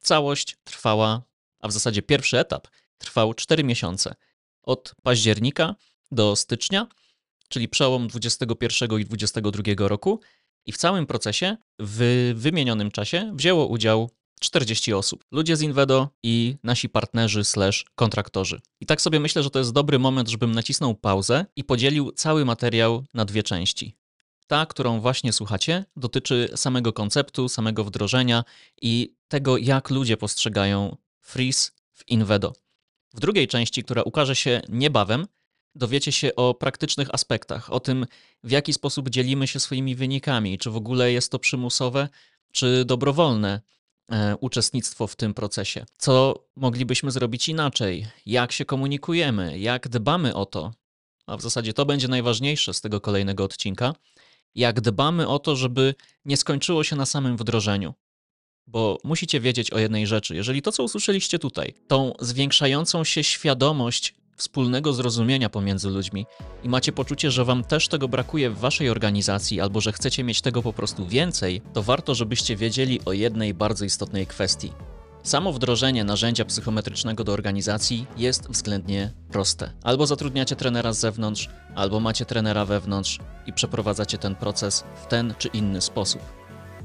[0.00, 1.22] Całość trwała,
[1.60, 2.68] a w zasadzie pierwszy etap
[2.98, 4.14] trwał 4 miesiące.
[4.62, 5.74] Od października
[6.10, 6.86] do stycznia,
[7.48, 10.20] czyli przełom 21 i 22 roku.
[10.66, 14.10] I w całym procesie, w wymienionym czasie, wzięło udział
[14.42, 15.24] 40 osób.
[15.30, 18.60] Ludzie z Invedo i nasi partnerzy slash kontraktorzy.
[18.80, 22.44] I tak sobie myślę, że to jest dobry moment, żebym nacisnął pauzę i podzielił cały
[22.44, 23.96] materiał na dwie części.
[24.46, 28.44] Ta, którą właśnie słuchacie, dotyczy samego konceptu, samego wdrożenia
[28.82, 32.52] i tego, jak ludzie postrzegają Freeze w Invedo.
[33.14, 35.26] W drugiej części, która ukaże się niebawem,
[35.74, 38.06] dowiecie się o praktycznych aspektach, o tym,
[38.44, 42.08] w jaki sposób dzielimy się swoimi wynikami, czy w ogóle jest to przymusowe,
[42.52, 43.60] czy dobrowolne,
[44.40, 45.84] uczestnictwo w tym procesie.
[45.98, 48.06] Co moglibyśmy zrobić inaczej?
[48.26, 49.58] Jak się komunikujemy?
[49.58, 50.72] Jak dbamy o to?
[51.26, 53.94] A w zasadzie to będzie najważniejsze z tego kolejnego odcinka.
[54.54, 55.94] Jak dbamy o to, żeby
[56.24, 57.94] nie skończyło się na samym wdrożeniu.
[58.66, 60.34] Bo musicie wiedzieć o jednej rzeczy.
[60.34, 66.26] Jeżeli to, co usłyszeliście tutaj, tą zwiększającą się świadomość wspólnego zrozumienia pomiędzy ludźmi
[66.64, 70.40] i macie poczucie, że wam też tego brakuje w waszej organizacji albo że chcecie mieć
[70.40, 74.72] tego po prostu więcej, to warto, żebyście wiedzieli o jednej bardzo istotnej kwestii.
[75.22, 79.72] Samo wdrożenie narzędzia psychometrycznego do organizacji jest względnie proste.
[79.82, 85.34] Albo zatrudniacie trenera z zewnątrz, albo macie trenera wewnątrz i przeprowadzacie ten proces w ten
[85.38, 86.22] czy inny sposób.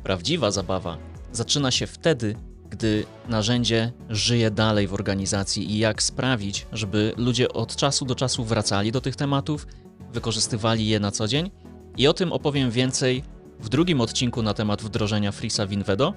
[0.04, 0.98] Prawdziwa zabawa
[1.32, 2.36] zaczyna się wtedy,
[2.70, 8.44] gdy narzędzie żyje dalej w organizacji i jak sprawić, żeby ludzie od czasu do czasu
[8.44, 9.68] wracali do tych tematów,
[10.14, 11.52] wykorzystywali je na co dzień.
[11.98, 13.24] I o tym opowiem więcej
[13.60, 16.14] w drugim odcinku na temat wdrożenia Frisa w Invedo,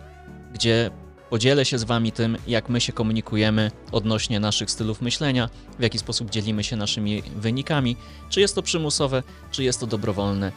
[0.52, 0.90] gdzie
[1.30, 5.48] podzielę się z Wami tym, jak my się komunikujemy odnośnie naszych stylów myślenia,
[5.78, 7.96] w jaki sposób dzielimy się naszymi wynikami,
[8.28, 10.52] czy jest to przymusowe, czy jest to dobrowolne.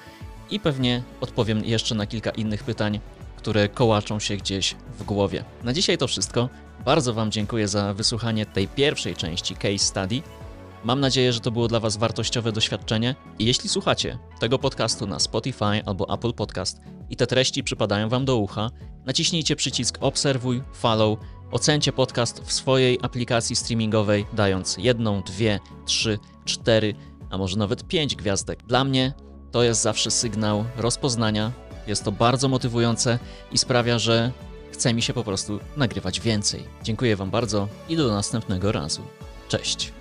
[0.51, 2.99] I pewnie odpowiem jeszcze na kilka innych pytań,
[3.43, 5.43] które kołaczą się gdzieś w głowie.
[5.63, 6.49] Na dzisiaj to wszystko.
[6.85, 10.21] Bardzo Wam dziękuję za wysłuchanie tej pierwszej części case study.
[10.83, 15.19] Mam nadzieję, że to było dla Was wartościowe doświadczenie i jeśli słuchacie tego podcastu na
[15.19, 18.69] Spotify albo Apple Podcast i te treści przypadają Wam do ucha,
[19.05, 21.19] naciśnijcie przycisk obserwuj, follow,
[21.51, 26.95] ocencie podcast w swojej aplikacji streamingowej, dając jedną, dwie, trzy, cztery,
[27.29, 28.63] a może nawet pięć gwiazdek.
[28.67, 29.13] Dla mnie
[29.51, 31.51] to jest zawsze sygnał rozpoznania
[31.87, 33.19] jest to bardzo motywujące
[33.51, 34.31] i sprawia, że
[34.71, 36.63] chce mi się po prostu nagrywać więcej.
[36.83, 39.01] Dziękuję Wam bardzo i do następnego razu.
[39.47, 39.93] Cześć.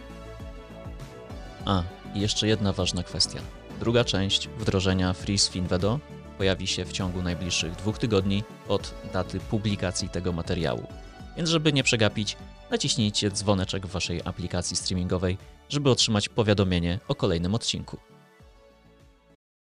[1.64, 1.82] A,
[2.14, 3.40] i jeszcze jedna ważna kwestia.
[3.80, 6.00] Druga część wdrożenia Freeze Finvedo
[6.38, 10.86] pojawi się w ciągu najbliższych dwóch tygodni od daty publikacji tego materiału.
[11.36, 12.36] Więc żeby nie przegapić,
[12.70, 17.98] naciśnijcie dzwoneczek w waszej aplikacji streamingowej, żeby otrzymać powiadomienie o kolejnym odcinku.